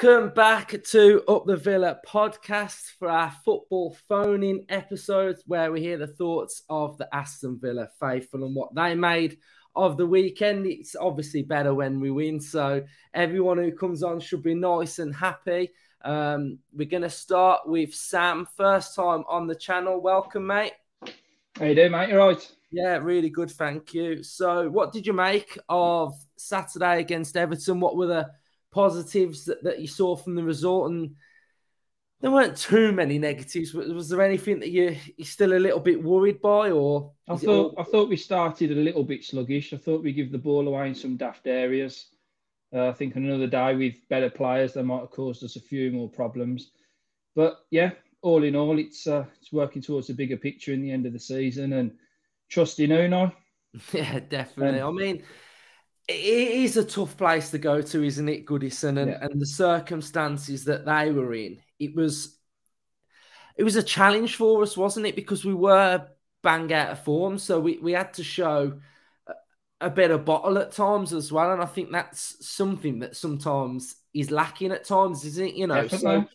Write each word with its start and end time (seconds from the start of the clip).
Welcome 0.00 0.32
back 0.32 0.80
to 0.90 1.24
Up 1.26 1.44
the 1.44 1.56
Villa 1.56 1.98
podcast 2.06 2.92
for 3.00 3.08
our 3.08 3.32
football 3.44 3.96
phone 4.08 4.44
in 4.44 4.64
episodes 4.68 5.42
where 5.48 5.72
we 5.72 5.80
hear 5.80 5.98
the 5.98 6.06
thoughts 6.06 6.62
of 6.70 6.96
the 6.98 7.12
Aston 7.12 7.58
Villa 7.60 7.88
faithful 7.98 8.44
and 8.44 8.54
what 8.54 8.72
they 8.76 8.94
made 8.94 9.38
of 9.74 9.96
the 9.96 10.06
weekend. 10.06 10.68
It's 10.68 10.94
obviously 10.94 11.42
better 11.42 11.74
when 11.74 11.98
we 11.98 12.12
win, 12.12 12.40
so 12.40 12.84
everyone 13.12 13.58
who 13.58 13.72
comes 13.72 14.04
on 14.04 14.20
should 14.20 14.44
be 14.44 14.54
nice 14.54 15.00
and 15.00 15.12
happy. 15.12 15.70
Um, 16.04 16.60
we're 16.72 16.88
going 16.88 17.02
to 17.02 17.10
start 17.10 17.68
with 17.68 17.92
Sam, 17.92 18.46
first 18.56 18.94
time 18.94 19.24
on 19.28 19.48
the 19.48 19.56
channel. 19.56 20.00
Welcome, 20.00 20.46
mate. 20.46 20.74
How 21.58 21.64
you 21.64 21.74
doing, 21.74 21.90
mate? 21.90 22.10
You're 22.10 22.18
right? 22.18 22.56
Yeah, 22.70 22.98
really 22.98 23.30
good, 23.30 23.50
thank 23.50 23.94
you. 23.94 24.22
So, 24.22 24.68
what 24.68 24.92
did 24.92 25.08
you 25.08 25.12
make 25.12 25.58
of 25.68 26.14
Saturday 26.36 27.00
against 27.00 27.36
Everton? 27.36 27.80
What 27.80 27.96
were 27.96 28.06
the 28.06 28.30
positives 28.70 29.44
that, 29.46 29.62
that 29.64 29.80
you 29.80 29.86
saw 29.86 30.16
from 30.16 30.34
the 30.34 30.44
result? 30.44 30.90
And 30.90 31.16
there 32.20 32.30
weren't 32.30 32.56
too 32.56 32.92
many 32.92 33.18
negatives. 33.18 33.74
Was, 33.74 33.92
was 33.92 34.08
there 34.08 34.22
anything 34.22 34.60
that 34.60 34.70
you, 34.70 34.96
you're 35.16 35.26
still 35.26 35.52
a 35.52 35.58
little 35.58 35.80
bit 35.80 36.02
worried 36.02 36.40
by? 36.40 36.70
Or 36.70 37.12
I 37.28 37.36
thought 37.36 37.74
all... 37.74 37.74
I 37.78 37.84
thought 37.84 38.08
we 38.08 38.16
started 38.16 38.72
a 38.72 38.74
little 38.74 39.04
bit 39.04 39.24
sluggish. 39.24 39.72
I 39.72 39.76
thought 39.76 40.02
we 40.02 40.12
give 40.12 40.32
the 40.32 40.38
ball 40.38 40.66
away 40.66 40.88
in 40.88 40.94
some 40.94 41.16
daft 41.16 41.46
areas. 41.46 42.06
Uh, 42.74 42.88
I 42.88 42.92
think 42.92 43.16
another 43.16 43.46
day 43.46 43.74
with 43.74 43.94
better 44.08 44.28
players, 44.28 44.74
they 44.74 44.82
might 44.82 45.00
have 45.00 45.10
caused 45.10 45.42
us 45.42 45.56
a 45.56 45.60
few 45.60 45.90
more 45.90 46.08
problems. 46.08 46.72
But 47.34 47.60
yeah, 47.70 47.92
all 48.20 48.42
in 48.42 48.56
all, 48.56 48.78
it's 48.78 49.06
uh, 49.06 49.24
it's 49.40 49.52
working 49.52 49.80
towards 49.80 50.10
a 50.10 50.14
bigger 50.14 50.36
picture 50.36 50.72
in 50.72 50.82
the 50.82 50.90
end 50.90 51.06
of 51.06 51.12
the 51.12 51.20
season 51.20 51.72
and 51.74 51.92
trusting 52.48 52.90
Unai. 52.90 53.32
Yeah, 53.92 54.20
definitely. 54.20 54.80
Um, 54.80 54.96
I 54.96 55.00
mean, 55.00 55.22
it 56.08 56.14
is 56.14 56.76
a 56.78 56.84
tough 56.84 57.16
place 57.16 57.50
to 57.50 57.58
go 57.58 57.82
to, 57.82 58.02
isn't 58.02 58.28
it, 58.28 58.46
Goodison? 58.46 58.98
And, 58.98 59.10
yeah. 59.10 59.18
and 59.20 59.40
the 59.40 59.46
circumstances 59.46 60.64
that 60.64 60.86
they 60.86 61.12
were 61.12 61.34
in, 61.34 61.58
it 61.78 61.94
was 61.94 62.38
it 63.56 63.64
was 63.64 63.76
a 63.76 63.82
challenge 63.82 64.36
for 64.36 64.62
us, 64.62 64.76
wasn't 64.76 65.06
it? 65.06 65.16
Because 65.16 65.44
we 65.44 65.52
were 65.52 66.06
bang 66.42 66.72
out 66.72 66.92
of 66.92 67.04
form, 67.04 67.38
so 67.38 67.60
we, 67.60 67.78
we 67.78 67.92
had 67.92 68.14
to 68.14 68.24
show 68.24 68.80
a, 69.26 69.34
a 69.80 69.90
better 69.90 70.16
bottle 70.16 70.58
at 70.58 70.72
times 70.72 71.12
as 71.12 71.30
well. 71.32 71.52
And 71.52 71.60
I 71.60 71.66
think 71.66 71.90
that's 71.90 72.46
something 72.46 73.00
that 73.00 73.16
sometimes 73.16 73.96
is 74.14 74.30
lacking 74.30 74.72
at 74.72 74.84
times, 74.84 75.24
isn't 75.24 75.48
it? 75.48 75.54
You 75.56 75.66
know, 75.66 75.82
Definitely. 75.82 76.22
so 76.22 76.28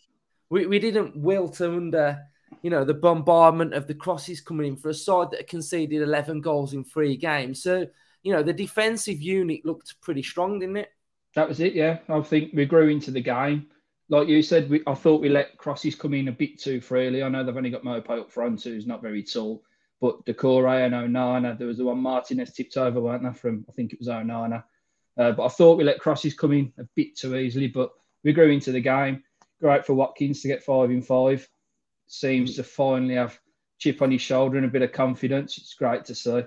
we, 0.50 0.66
we 0.66 0.78
didn't 0.78 1.16
wilt 1.16 1.60
under 1.60 2.20
you 2.62 2.70
know 2.70 2.84
the 2.84 2.94
bombardment 2.94 3.74
of 3.74 3.88
the 3.88 3.94
crosses 3.94 4.40
coming 4.40 4.68
in 4.68 4.76
for 4.76 4.90
a 4.90 4.94
side 4.94 5.32
that 5.32 5.48
conceded 5.48 6.00
11 6.00 6.42
goals 6.42 6.74
in 6.74 6.84
three 6.84 7.16
games. 7.16 7.62
So 7.62 7.86
you 8.24 8.32
know, 8.32 8.42
the 8.42 8.52
defensive 8.52 9.22
unit 9.22 9.64
looked 9.64 10.00
pretty 10.00 10.22
strong, 10.22 10.58
didn't 10.58 10.78
it? 10.78 10.88
That 11.36 11.48
was 11.48 11.60
it, 11.60 11.74
yeah. 11.74 11.98
I 12.08 12.20
think 12.22 12.52
we 12.54 12.64
grew 12.64 12.88
into 12.88 13.10
the 13.10 13.20
game. 13.20 13.66
Like 14.08 14.28
you 14.28 14.42
said, 14.42 14.68
we, 14.68 14.82
I 14.86 14.94
thought 14.94 15.20
we 15.20 15.28
let 15.28 15.56
crosses 15.58 15.94
come 15.94 16.14
in 16.14 16.28
a 16.28 16.32
bit 16.32 16.58
too 16.58 16.80
freely. 16.80 17.22
I 17.22 17.28
know 17.28 17.44
they've 17.44 17.56
only 17.56 17.70
got 17.70 17.84
Maupay 17.84 18.20
up 18.20 18.30
front, 18.30 18.62
who's 18.62 18.86
not 18.86 19.02
very 19.02 19.22
tall. 19.22 19.62
But 20.00 20.24
Doucouré 20.26 20.84
and 20.84 20.94
Onana, 20.94 21.56
there 21.56 21.66
was 21.66 21.78
the 21.78 21.84
one 21.84 21.98
Martinez 21.98 22.52
tipped 22.52 22.76
over, 22.76 23.00
weren't 23.00 23.22
there, 23.22 23.32
from 23.32 23.64
I 23.68 23.72
think 23.72 23.92
it 23.92 23.98
was 23.98 24.08
Onana. 24.08 24.64
Uh, 25.16 25.32
but 25.32 25.44
I 25.44 25.48
thought 25.48 25.78
we 25.78 25.84
let 25.84 26.00
crosses 26.00 26.34
come 26.34 26.52
in 26.52 26.72
a 26.78 26.84
bit 26.94 27.16
too 27.16 27.36
easily, 27.36 27.68
but 27.68 27.90
we 28.24 28.32
grew 28.32 28.50
into 28.50 28.72
the 28.72 28.80
game. 28.80 29.22
Great 29.60 29.86
for 29.86 29.94
Watkins 29.94 30.42
to 30.42 30.48
get 30.48 30.64
five 30.64 30.90
in 30.90 31.02
five. 31.02 31.48
Seems 32.06 32.56
to 32.56 32.64
finally 32.64 33.14
have 33.14 33.38
chip 33.78 34.02
on 34.02 34.10
his 34.10 34.20
shoulder 34.22 34.56
and 34.56 34.66
a 34.66 34.70
bit 34.70 34.82
of 34.82 34.92
confidence. 34.92 35.58
It's 35.58 35.74
great 35.74 36.04
to 36.06 36.14
see 36.14 36.42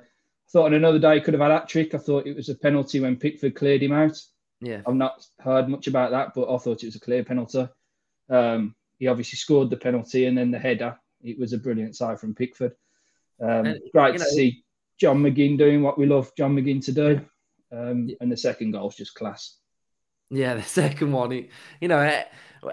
thought 0.51 0.67
on 0.67 0.73
another 0.73 0.99
day 0.99 1.15
he 1.15 1.21
could 1.21 1.33
have 1.33 1.41
had 1.41 1.51
that 1.51 1.69
trick. 1.69 1.93
I 1.93 1.97
thought 1.97 2.27
it 2.27 2.35
was 2.35 2.49
a 2.49 2.55
penalty 2.55 2.99
when 2.99 3.17
Pickford 3.17 3.55
cleared 3.55 3.83
him 3.83 3.91
out. 3.91 4.19
Yeah, 4.61 4.81
I've 4.87 4.95
not 4.95 5.25
heard 5.39 5.69
much 5.69 5.87
about 5.87 6.11
that, 6.11 6.33
but 6.33 6.53
I 6.53 6.57
thought 6.57 6.83
it 6.83 6.87
was 6.87 6.95
a 6.95 7.01
clear 7.01 7.23
penalty. 7.23 7.67
Um, 8.29 8.75
he 8.99 9.07
obviously 9.07 9.37
scored 9.37 9.69
the 9.69 9.77
penalty 9.77 10.25
and 10.25 10.37
then 10.37 10.51
the 10.51 10.59
header. 10.59 10.97
It 11.21 11.37
was 11.39 11.53
a 11.53 11.57
brilliant 11.57 11.95
side 11.95 12.19
from 12.19 12.35
Pickford. 12.35 12.73
Um, 13.41 13.65
and, 13.65 13.79
great 13.93 14.13
to 14.13 14.19
know, 14.19 14.29
see 14.29 14.63
John 14.99 15.21
McGinn 15.21 15.57
doing 15.57 15.83
what 15.83 15.97
we 15.97 16.05
love 16.05 16.31
John 16.35 16.55
McGinn 16.55 16.83
to 16.85 16.91
do. 16.91 17.21
Um, 17.71 18.09
and 18.21 18.31
the 18.31 18.37
second 18.37 18.71
goal 18.71 18.89
is 18.89 18.95
just 18.95 19.13
class. 19.13 19.57
Yeah, 20.29 20.55
the 20.55 20.63
second 20.63 21.11
one, 21.11 21.31
it, 21.31 21.49
you 21.79 21.87
know, 21.87 22.23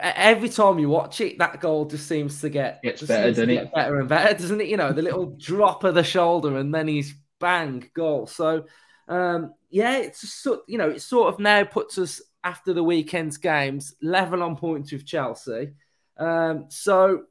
every 0.01 0.49
time 0.49 0.79
you 0.79 0.89
watch 0.89 1.21
it, 1.21 1.39
that 1.39 1.61
goal 1.61 1.85
just 1.85 2.09
seems 2.09 2.41
to 2.41 2.49
get, 2.49 2.83
better, 2.83 3.29
doesn't 3.31 3.51
it? 3.51 3.73
Better 3.75 4.01
and 4.01 4.09
better, 4.09 4.35
doesn't 4.35 4.61
it? 4.61 4.69
You 4.69 4.77
know, 4.77 4.93
the 4.93 5.03
little 5.03 5.27
drop 5.39 5.85
of 5.85 5.95
the 5.95 6.05
shoulder, 6.05 6.56
and 6.56 6.75
then 6.75 6.89
he's 6.89 7.15
bang 7.41 7.91
goal. 7.95 8.27
So 8.27 8.65
um, 9.09 9.55
yeah, 9.71 9.99
it's 9.99 10.47
you 10.67 10.78
know 10.78 10.91
it 10.91 11.03
sort 11.03 11.33
of 11.33 11.41
now 11.41 11.65
puts 11.65 11.99
us 11.99 12.22
after 12.43 12.72
the 12.72 12.84
weekend's 12.84 13.39
games 13.39 13.95
level 14.03 14.43
on 14.43 14.56
points 14.56 14.93
with 14.93 15.06
Chelsea. 15.06 15.73
Um, 16.17 16.67
so 16.69 17.25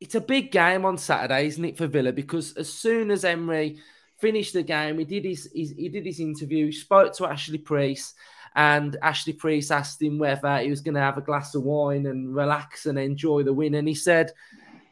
it's 0.00 0.14
a 0.14 0.20
big 0.20 0.50
game 0.50 0.84
on 0.84 0.96
Saturday, 0.96 1.46
isn't 1.46 1.64
it, 1.64 1.76
for 1.76 1.86
Villa? 1.86 2.12
Because 2.12 2.54
as 2.54 2.72
soon 2.72 3.10
as 3.10 3.24
Emery 3.24 3.78
finished 4.18 4.54
the 4.54 4.62
game, 4.62 4.98
he 4.98 5.04
did 5.04 5.24
his, 5.24 5.50
his 5.54 5.72
he 5.72 5.88
did 5.88 6.06
his 6.06 6.20
interview, 6.20 6.66
he 6.66 6.72
spoke 6.72 7.12
to 7.14 7.26
Ashley 7.26 7.58
Preece, 7.58 8.14
and 8.56 8.96
Ashley 9.02 9.34
Preece 9.34 9.70
asked 9.70 10.00
him 10.00 10.18
whether 10.18 10.58
he 10.58 10.70
was 10.70 10.80
going 10.80 10.94
to 10.94 11.00
have 11.00 11.18
a 11.18 11.22
glass 11.22 11.54
of 11.54 11.62
wine 11.62 12.06
and 12.06 12.34
relax 12.34 12.86
and 12.86 12.98
enjoy 12.98 13.42
the 13.42 13.52
win, 13.52 13.74
and 13.74 13.86
he 13.86 13.94
said, 13.94 14.32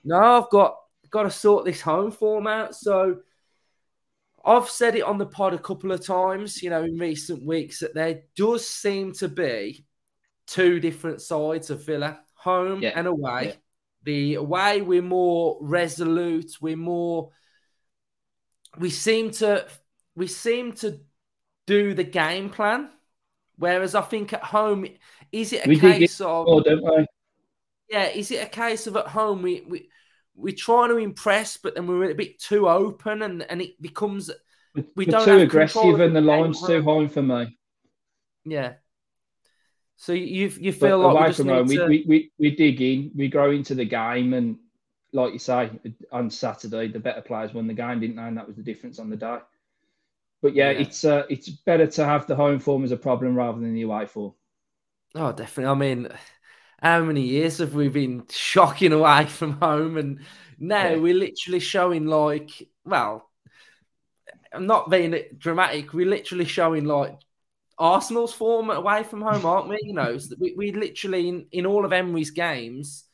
"No, 0.04 0.18
I've 0.18 0.50
got 0.50 0.76
got 1.10 1.22
to 1.22 1.30
sort 1.30 1.64
this 1.64 1.80
home 1.80 2.10
form 2.10 2.46
out." 2.46 2.74
So 2.74 3.20
I've 4.48 4.70
said 4.70 4.96
it 4.96 5.02
on 5.02 5.18
the 5.18 5.26
pod 5.26 5.52
a 5.52 5.58
couple 5.58 5.92
of 5.92 6.04
times, 6.04 6.62
you 6.62 6.70
know, 6.70 6.82
in 6.82 6.96
recent 6.96 7.44
weeks 7.44 7.80
that 7.80 7.94
there 7.94 8.22
does 8.34 8.66
seem 8.66 9.12
to 9.14 9.28
be 9.28 9.84
two 10.46 10.80
different 10.80 11.20
sides 11.20 11.68
of 11.68 11.84
Villa, 11.84 12.20
home 12.34 12.82
yeah. 12.82 12.92
and 12.96 13.06
away. 13.06 13.44
Yeah. 13.44 13.52
The 14.04 14.34
away, 14.36 14.80
we're 14.80 15.02
more 15.02 15.58
resolute, 15.60 16.52
we're 16.62 16.76
more 16.76 17.30
we 18.78 18.90
seem 18.90 19.32
to 19.32 19.66
we 20.14 20.26
seem 20.26 20.72
to 20.72 21.00
do 21.66 21.94
the 21.94 22.04
game 22.04 22.48
plan. 22.48 22.90
Whereas 23.56 23.94
I 23.94 24.02
think 24.02 24.32
at 24.32 24.44
home, 24.44 24.86
is 25.32 25.52
it 25.52 25.66
a 25.66 25.68
we 25.68 25.78
case 25.78 26.20
of 26.20 26.46
we? 26.46 27.06
Yeah, 27.90 28.06
is 28.06 28.30
it 28.30 28.42
a 28.42 28.48
case 28.48 28.86
of 28.86 28.96
at 28.96 29.08
home 29.08 29.42
we 29.42 29.64
we 29.68 29.90
we're 30.38 30.54
trying 30.54 30.90
to 30.90 30.96
impress, 30.96 31.56
but 31.56 31.74
then 31.74 31.86
we're 31.86 32.10
a 32.10 32.14
bit 32.14 32.38
too 32.38 32.68
open, 32.68 33.22
and, 33.22 33.42
and 33.50 33.60
it 33.60 33.80
becomes 33.82 34.30
we 34.74 34.84
we're 34.96 35.06
don't 35.06 35.24
too 35.24 35.38
aggressive, 35.38 36.00
and 36.00 36.14
the 36.14 36.20
line's 36.20 36.64
too 36.64 36.82
high 36.82 37.08
for 37.08 37.22
me. 37.22 37.58
Yeah. 38.44 38.74
So 39.96 40.12
you 40.12 40.52
you 40.60 40.72
feel 40.72 41.02
but 41.02 41.14
like 41.14 41.24
away 41.24 41.32
from 41.32 41.48
home, 41.48 41.68
to... 41.68 41.86
we, 41.86 42.04
we, 42.06 42.32
we 42.38 42.54
dig 42.54 42.80
in, 42.80 43.10
we 43.16 43.28
grow 43.28 43.50
into 43.50 43.74
the 43.74 43.84
game, 43.84 44.32
and 44.32 44.56
like 45.12 45.32
you 45.32 45.38
say, 45.40 45.70
on 46.12 46.30
Saturday 46.30 46.86
the 46.88 47.00
better 47.00 47.20
players 47.22 47.52
won 47.52 47.66
the 47.66 47.74
game, 47.74 48.00
didn't 48.00 48.16
they? 48.16 48.22
And 48.22 48.36
that 48.36 48.46
was 48.46 48.56
the 48.56 48.62
difference 48.62 48.98
on 48.98 49.10
the 49.10 49.16
day. 49.16 49.38
But 50.40 50.54
yeah, 50.54 50.70
yeah. 50.70 50.78
it's 50.78 51.04
uh, 51.04 51.24
it's 51.28 51.48
better 51.48 51.88
to 51.88 52.04
have 52.04 52.28
the 52.28 52.36
home 52.36 52.60
form 52.60 52.84
as 52.84 52.92
a 52.92 52.96
problem 52.96 53.34
rather 53.34 53.60
than 53.60 53.74
the 53.74 53.82
away 53.82 54.06
form. 54.06 54.34
Oh, 55.14 55.32
definitely. 55.32 55.70
I 55.70 55.74
mean, 55.74 56.08
how 56.82 57.02
many 57.02 57.22
years 57.22 57.58
have 57.58 57.74
we 57.74 57.88
been 57.88 58.24
shocking 58.30 58.92
away 58.92 59.26
from 59.26 59.52
home? 59.52 59.96
And 59.96 60.20
now 60.58 60.90
yeah. 60.90 60.96
we're 60.96 61.14
literally 61.14 61.60
showing 61.60 62.06
like, 62.06 62.50
well, 62.84 63.28
I'm 64.52 64.66
not 64.66 64.90
being 64.90 65.14
dramatic. 65.36 65.92
We're 65.92 66.06
literally 66.06 66.44
showing 66.44 66.84
like 66.84 67.18
Arsenal's 67.78 68.32
form 68.32 68.70
away 68.70 69.02
from 69.02 69.22
home, 69.22 69.44
aren't 69.44 69.68
we? 69.68 69.78
You 69.82 69.94
know, 69.94 70.18
we, 70.38 70.54
we 70.56 70.72
literally 70.72 71.28
in, 71.28 71.46
in 71.52 71.66
all 71.66 71.84
of 71.84 71.92
Emery's 71.92 72.30
games, 72.30 73.04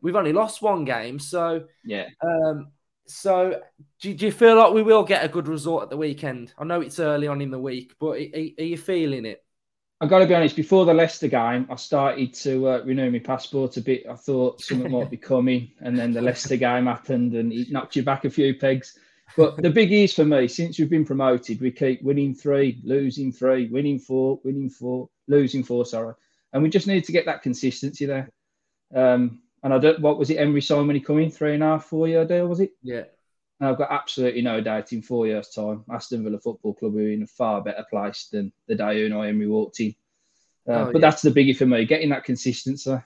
we've 0.00 0.16
only 0.16 0.32
lost 0.32 0.62
one 0.62 0.84
game. 0.84 1.18
So 1.18 1.64
yeah. 1.84 2.06
Um, 2.22 2.72
so 3.06 3.62
do, 4.00 4.14
do, 4.14 4.26
you 4.26 4.32
feel 4.32 4.56
like 4.56 4.74
we 4.74 4.82
will 4.82 5.02
get 5.02 5.24
a 5.24 5.28
good 5.28 5.48
result 5.48 5.82
at 5.82 5.90
the 5.90 5.96
weekend? 5.96 6.52
I 6.58 6.64
know 6.64 6.80
it's 6.82 7.00
early 7.00 7.26
on 7.26 7.40
in 7.40 7.50
the 7.50 7.58
week, 7.58 7.94
but 7.98 8.18
are, 8.18 8.46
are 8.58 8.64
you 8.64 8.76
feeling 8.76 9.24
it? 9.24 9.42
I've 10.00 10.08
got 10.08 10.20
to 10.20 10.26
be 10.26 10.34
honest. 10.34 10.54
Before 10.54 10.84
the 10.84 10.94
Leicester 10.94 11.26
game, 11.26 11.66
I 11.68 11.74
started 11.74 12.32
to 12.34 12.68
uh, 12.68 12.82
renew 12.84 13.10
my 13.10 13.18
passport 13.18 13.76
a 13.78 13.80
bit. 13.80 14.06
I 14.08 14.14
thought 14.14 14.60
something 14.60 14.92
might 14.92 15.10
be 15.10 15.16
coming, 15.16 15.72
and 15.80 15.98
then 15.98 16.12
the 16.12 16.22
Leicester 16.22 16.56
game 16.56 16.86
happened, 16.86 17.34
and 17.34 17.52
it 17.52 17.72
knocked 17.72 17.96
you 17.96 18.04
back 18.04 18.24
a 18.24 18.30
few 18.30 18.54
pegs. 18.54 18.96
But 19.36 19.56
the 19.56 19.70
big 19.70 19.92
is 19.92 20.14
for 20.14 20.24
me, 20.24 20.46
since 20.46 20.78
we've 20.78 20.88
been 20.88 21.04
promoted, 21.04 21.60
we 21.60 21.72
keep 21.72 22.02
winning 22.02 22.34
three, 22.34 22.80
losing 22.84 23.32
three, 23.32 23.68
winning 23.68 23.98
four, 23.98 24.40
winning 24.44 24.70
four, 24.70 25.08
losing 25.26 25.64
four. 25.64 25.84
Sorry, 25.84 26.14
and 26.52 26.62
we 26.62 26.70
just 26.70 26.86
need 26.86 27.04
to 27.04 27.12
get 27.12 27.26
that 27.26 27.42
consistency 27.42 28.06
there. 28.06 28.30
Um, 28.94 29.42
and 29.64 29.74
I 29.74 29.78
don't. 29.78 30.00
What 30.00 30.18
was 30.18 30.30
it? 30.30 30.36
Emery 30.36 30.62
Simon 30.62 31.00
coming 31.00 31.30
three 31.30 31.54
and 31.54 31.62
a 31.62 31.66
half, 31.66 31.86
four 31.86 32.06
year 32.06 32.24
deal 32.24 32.46
was 32.46 32.60
it? 32.60 32.70
Yeah. 32.82 33.04
And 33.60 33.68
I've 33.68 33.78
got 33.78 33.90
absolutely 33.90 34.42
no 34.42 34.60
doubt 34.60 34.92
in 34.92 35.02
four 35.02 35.26
years' 35.26 35.50
time, 35.50 35.84
Aston 35.90 36.22
Villa 36.24 36.38
Football 36.38 36.74
Club 36.74 36.96
are 36.96 37.10
in 37.10 37.22
a 37.22 37.26
far 37.26 37.62
better 37.62 37.84
place 37.90 38.28
than 38.30 38.52
the 38.66 38.74
day 38.74 39.08
Unai 39.08 39.28
Emery 39.28 39.48
walked 39.48 39.80
in. 39.80 39.94
Uh, 40.68 40.72
oh, 40.72 40.84
but 40.92 40.96
yeah. 40.96 41.00
that's 41.00 41.22
the 41.22 41.30
biggie 41.30 41.56
for 41.56 41.66
me, 41.66 41.84
getting 41.84 42.10
that 42.10 42.24
consistency. 42.24 42.96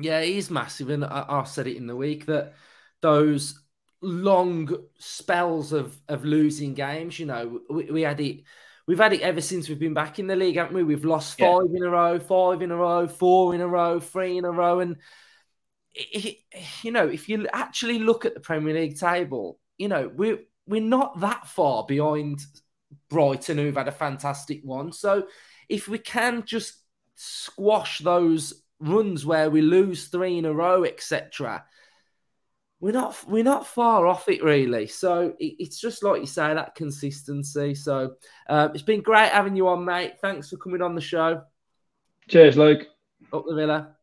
Yeah, 0.00 0.20
it 0.20 0.36
is 0.36 0.50
massive. 0.50 0.90
And 0.90 1.04
I, 1.04 1.24
I 1.28 1.44
said 1.44 1.66
it 1.66 1.76
in 1.76 1.86
the 1.86 1.96
week 1.96 2.26
that 2.26 2.54
those 3.00 3.62
long 4.02 4.76
spells 4.98 5.72
of, 5.72 5.96
of 6.08 6.24
losing 6.24 6.74
games, 6.74 7.18
you 7.18 7.26
know, 7.26 7.60
we, 7.70 7.84
we 7.84 8.02
had 8.02 8.20
it 8.20 8.42
we've 8.90 8.98
had 8.98 9.12
it 9.12 9.20
ever 9.20 9.40
since 9.40 9.68
we've 9.68 9.78
been 9.78 9.94
back 9.94 10.18
in 10.18 10.26
the 10.26 10.34
league, 10.34 10.56
haven't 10.56 10.74
we? 10.74 10.82
We've 10.82 11.04
lost 11.04 11.38
five 11.38 11.68
yeah. 11.70 11.76
in 11.76 11.84
a 11.84 11.90
row, 11.90 12.18
five 12.18 12.60
in 12.60 12.72
a 12.72 12.76
row, 12.76 13.06
four 13.06 13.54
in 13.54 13.60
a 13.60 13.68
row, 13.68 14.00
three 14.00 14.36
in 14.36 14.44
a 14.44 14.50
row, 14.50 14.80
and 14.80 14.96
it, 15.94 16.38
you 16.82 16.90
know, 16.90 17.06
if 17.06 17.28
you 17.28 17.46
actually 17.52 18.00
look 18.00 18.24
at 18.24 18.34
the 18.34 18.40
Premier 18.40 18.74
League 18.74 18.98
table, 18.98 19.60
you 19.80 19.88
know, 19.88 20.10
we're 20.14 20.40
we're 20.66 20.82
not 20.82 21.20
that 21.20 21.48
far 21.48 21.84
behind 21.86 22.40
Brighton, 23.08 23.56
who've 23.56 23.76
had 23.76 23.88
a 23.88 23.92
fantastic 23.92 24.60
one. 24.62 24.92
So 24.92 25.26
if 25.68 25.88
we 25.88 25.98
can 25.98 26.44
just 26.44 26.74
squash 27.16 27.98
those 27.98 28.62
runs 28.78 29.24
where 29.24 29.50
we 29.50 29.62
lose 29.62 30.08
three 30.08 30.36
in 30.36 30.44
a 30.44 30.52
row, 30.52 30.84
etc., 30.84 31.64
we're 32.78 32.92
not 32.92 33.16
we're 33.26 33.42
not 33.42 33.66
far 33.66 34.06
off 34.06 34.28
it 34.28 34.44
really. 34.44 34.86
So 34.86 35.34
it, 35.38 35.56
it's 35.58 35.80
just 35.80 36.02
like 36.02 36.20
you 36.20 36.26
say 36.26 36.52
that 36.52 36.74
consistency. 36.74 37.74
So 37.74 38.16
uh, 38.48 38.68
it's 38.74 38.82
been 38.82 39.00
great 39.00 39.30
having 39.30 39.56
you 39.56 39.68
on, 39.68 39.84
mate. 39.84 40.14
Thanks 40.20 40.50
for 40.50 40.58
coming 40.58 40.82
on 40.82 40.94
the 40.94 41.00
show. 41.00 41.42
Cheers, 42.28 42.58
Luke. 42.58 42.86
Up 43.32 43.44
the 43.46 43.54
villa. 43.54 43.96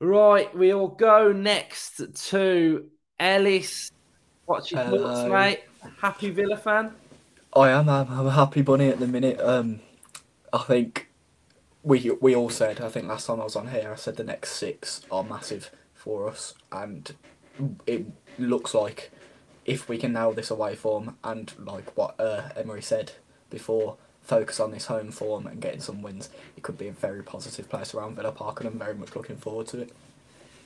Right, 0.00 0.52
we'll 0.52 0.88
go 0.88 1.30
next 1.30 2.00
to 2.28 2.88
Ellis. 3.20 3.92
What's 4.46 4.70
your 4.70 4.80
Hello. 4.80 4.98
thoughts, 4.98 5.24
mate? 5.24 5.60
Happy 6.00 6.30
Villa 6.30 6.56
fan? 6.56 6.94
I 7.54 7.70
am. 7.70 7.88
I'm, 7.88 8.08
I'm 8.10 8.26
a 8.26 8.30
happy 8.32 8.62
bunny 8.62 8.88
at 8.88 8.98
the 8.98 9.06
minute. 9.06 9.40
Um, 9.40 9.80
I 10.52 10.58
think 10.58 11.08
we 11.82 12.10
we 12.20 12.34
all 12.34 12.50
said. 12.50 12.80
I 12.80 12.88
think 12.88 13.06
last 13.08 13.26
time 13.26 13.40
I 13.40 13.44
was 13.44 13.56
on 13.56 13.68
here, 13.68 13.90
I 13.92 13.96
said 13.96 14.16
the 14.16 14.24
next 14.24 14.52
six 14.52 15.02
are 15.10 15.24
massive 15.24 15.70
for 15.94 16.28
us, 16.28 16.54
and 16.70 17.14
it 17.86 18.06
looks 18.38 18.74
like 18.74 19.10
if 19.64 19.88
we 19.88 19.98
can 19.98 20.12
nail 20.12 20.32
this 20.32 20.50
away 20.50 20.74
form 20.74 21.16
and 21.22 21.52
like 21.58 21.96
what 21.96 22.18
uh, 22.20 22.48
Emery 22.56 22.82
said 22.82 23.12
before, 23.50 23.96
focus 24.22 24.58
on 24.60 24.70
this 24.72 24.86
home 24.86 25.10
form 25.10 25.46
and 25.46 25.60
getting 25.60 25.80
some 25.80 26.02
wins, 26.02 26.30
it 26.56 26.62
could 26.62 26.78
be 26.78 26.88
a 26.88 26.92
very 26.92 27.22
positive 27.22 27.68
place 27.68 27.94
around 27.94 28.16
Villa 28.16 28.32
Park, 28.32 28.60
and 28.60 28.68
I'm 28.68 28.78
very 28.78 28.94
much 28.94 29.14
looking 29.14 29.36
forward 29.36 29.68
to 29.68 29.82
it. 29.82 29.92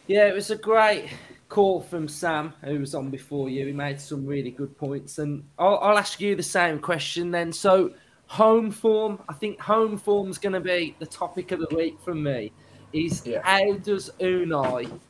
Yeah, 0.06 0.26
it 0.26 0.34
was 0.34 0.50
a 0.50 0.56
great 0.56 1.08
call 1.48 1.80
from 1.80 2.06
Sam, 2.08 2.52
who 2.62 2.78
was 2.78 2.94
on 2.94 3.10
before 3.10 3.48
you. 3.48 3.66
He 3.66 3.72
made 3.72 4.00
some 4.00 4.24
really 4.24 4.50
good 4.50 4.76
points, 4.78 5.18
and 5.18 5.44
I'll, 5.58 5.78
I'll 5.78 5.98
ask 5.98 6.20
you 6.20 6.36
the 6.36 6.42
same 6.42 6.78
question 6.78 7.30
then. 7.30 7.52
So, 7.52 7.92
home 8.26 8.70
form, 8.70 9.20
I 9.28 9.32
think 9.32 9.60
home 9.60 9.96
form's 9.96 10.38
going 10.38 10.52
to 10.52 10.60
be 10.60 10.94
the 10.98 11.06
topic 11.06 11.52
of 11.52 11.60
the 11.60 11.74
week 11.74 11.98
for 12.04 12.14
me. 12.14 12.52
Is 12.92 13.26
yeah. 13.26 13.40
how 13.42 13.74
does 13.78 14.10
Unai 14.20 15.00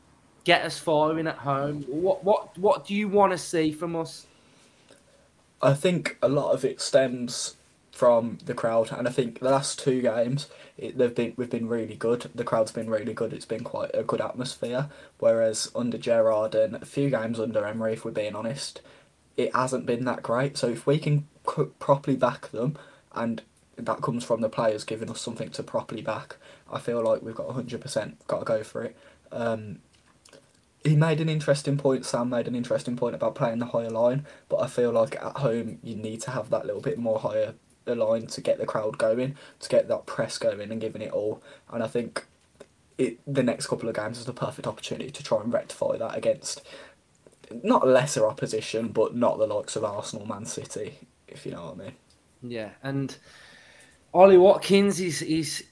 get 0.45 0.63
us 0.63 0.79
firing 0.79 1.27
at 1.27 1.37
home? 1.37 1.85
What 1.89 2.25
what 2.25 2.57
what 2.59 2.87
do 2.87 2.95
you 2.95 3.09
want 3.09 3.33
to 3.33 3.39
see 3.39 3.71
from 3.73 3.95
us? 3.95 4.27
I 5.61 5.75
think 5.75 6.17
a 6.23 6.29
lot 6.29 6.53
of 6.53 6.65
it 6.65 6.81
stems 6.81 7.57
from 7.97 8.37
the 8.45 8.53
crowd, 8.53 8.93
and 8.93 9.09
I 9.09 9.11
think 9.11 9.41
the 9.41 9.51
last 9.51 9.79
two 9.79 10.03
games 10.03 10.49
it, 10.77 10.99
they've 10.99 11.15
been 11.15 11.33
we've 11.39 11.49
been 11.49 11.67
really 11.67 11.97
good. 11.97 12.31
The 12.35 12.45
crowd's 12.45 12.71
been 12.71 12.91
really 12.91 13.15
good. 13.15 13.33
It's 13.33 13.47
been 13.47 13.65
quite 13.65 13.91
a 13.95 14.03
good 14.03 14.21
atmosphere. 14.21 14.91
Whereas 15.19 15.71
under 15.75 15.97
Gerrard 15.97 16.55
and 16.55 16.77
a 16.77 16.85
few 16.85 17.09
games 17.09 17.41
under 17.41 17.65
Emery, 17.65 17.95
if 17.95 18.05
we're 18.05 18.11
being 18.11 18.37
honest, 18.37 18.83
it 19.39 19.55
hasn't 19.57 19.87
been 19.87 20.05
that 20.05 20.23
great. 20.23 20.59
So 20.59 20.69
if 20.69 20.87
we 20.87 20.99
can 20.99 21.27
properly 21.79 22.19
back 22.19 22.51
them, 22.51 22.77
and 23.15 23.41
that 23.77 24.03
comes 24.03 24.25
from 24.25 24.43
the 24.43 24.51
players 24.51 24.85
giving 24.85 25.11
us 25.11 25.23
something 25.23 25.49
to 25.53 25.63
properly 25.63 26.03
back, 26.03 26.37
I 26.71 26.79
feel 26.79 27.03
like 27.03 27.23
we've 27.23 27.35
got 27.35 27.51
hundred 27.51 27.81
percent 27.81 28.19
got 28.27 28.41
to 28.41 28.45
go 28.45 28.63
for 28.63 28.85
it. 28.85 28.97
Um, 29.33 29.79
he 30.85 30.97
made 30.97 31.23
an 31.23 31.31
interesting 31.31 31.79
point. 31.79 32.05
Sam 32.05 32.29
made 32.29 32.47
an 32.47 32.55
interesting 32.55 32.95
point 32.95 33.15
about 33.15 33.35
playing 33.35 33.59
the 33.59 33.67
higher 33.67 33.89
line, 33.89 34.27
but 34.51 34.59
I 34.59 34.67
feel 34.67 34.93
like 34.93 35.17
at 35.17 35.39
home 35.39 35.79
you 35.83 35.97
need 35.97 36.21
to 36.23 36.33
have 36.33 36.51
that 36.51 36.67
little 36.67 36.83
bit 36.83 36.99
more 36.99 37.19
higher 37.19 37.55
line 37.95 38.27
to 38.27 38.41
get 38.41 38.59
the 38.59 38.67
crowd 38.67 38.99
going, 38.99 39.37
to 39.61 39.69
get 39.69 39.89
that 39.89 40.07
press 40.07 40.39
going 40.39 40.71
and 40.71 40.81
giving 40.81 41.03
it 41.03 41.13
all. 41.13 41.43
And 41.71 41.83
I 41.83 41.87
think 41.87 42.27
it 42.99 43.19
the 43.27 43.43
next 43.43 43.67
couple 43.67 43.89
of 43.89 43.95
games 43.95 44.19
is 44.19 44.25
the 44.25 44.33
perfect 44.33 44.67
opportunity 44.67 45.11
to 45.11 45.23
try 45.23 45.41
and 45.41 45.53
rectify 45.53 45.97
that 45.99 46.17
against 46.17 46.63
not 47.63 47.87
lesser 47.87 48.27
opposition, 48.27 48.89
but 48.89 49.15
not 49.15 49.39
the 49.39 49.47
likes 49.47 49.77
of 49.77 49.85
Arsenal, 49.85 50.27
Man 50.27 50.45
City, 50.45 50.99
if 51.29 51.47
you 51.47 51.53
know 51.53 51.67
what 51.67 51.75
I 51.75 51.85
mean. 51.85 51.93
Yeah, 52.43 52.71
and 52.83 53.17
Ollie 54.13 54.39
Watkins 54.39 55.01
is 55.01 55.23
is 55.23 55.65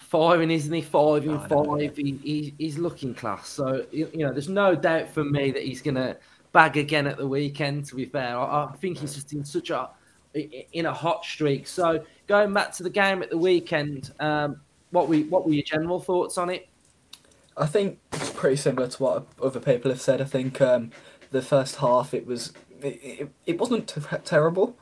firing, 0.00 0.50
isn't 0.50 0.72
he? 0.72 0.82
Five 0.82 1.26
in 1.26 1.38
five. 1.40 1.96
He, 1.96 2.18
he, 2.22 2.54
he's 2.58 2.78
looking 2.78 3.14
class. 3.14 3.48
So 3.48 3.86
you 3.90 4.10
know, 4.14 4.32
there's 4.32 4.48
no 4.48 4.74
doubt 4.74 5.08
for 5.10 5.24
me 5.24 5.50
that 5.50 5.62
he's 5.62 5.82
gonna 5.82 6.16
bag 6.52 6.76
again 6.76 7.06
at 7.06 7.16
the 7.16 7.26
weekend. 7.26 7.86
To 7.86 7.96
be 7.96 8.04
fair, 8.04 8.38
I, 8.38 8.64
I 8.64 8.76
think 8.76 8.98
he's 8.98 9.14
just 9.14 9.32
in 9.32 9.44
such 9.44 9.70
a 9.70 9.90
in 10.72 10.86
a 10.86 10.92
hot 10.92 11.24
streak. 11.24 11.66
So 11.66 12.04
going 12.26 12.52
back 12.52 12.72
to 12.74 12.82
the 12.82 12.90
game 12.90 13.22
at 13.22 13.30
the 13.30 13.38
weekend, 13.38 14.12
um, 14.20 14.60
what 14.90 15.08
we 15.08 15.24
what 15.24 15.46
were 15.46 15.52
your 15.52 15.64
general 15.64 16.00
thoughts 16.00 16.38
on 16.38 16.50
it? 16.50 16.68
I 17.56 17.66
think 17.66 17.98
it's 18.12 18.30
pretty 18.30 18.56
similar 18.56 18.88
to 18.88 19.02
what 19.02 19.26
other 19.42 19.60
people 19.60 19.90
have 19.90 20.00
said. 20.00 20.20
I 20.20 20.24
think 20.24 20.60
um, 20.60 20.90
the 21.30 21.42
first 21.42 21.76
half 21.76 22.12
it 22.12 22.26
was 22.26 22.52
it, 22.82 23.30
it, 23.46 23.58
wasn't 23.58 23.88
t- 23.88 24.00
terrible, 24.24 24.76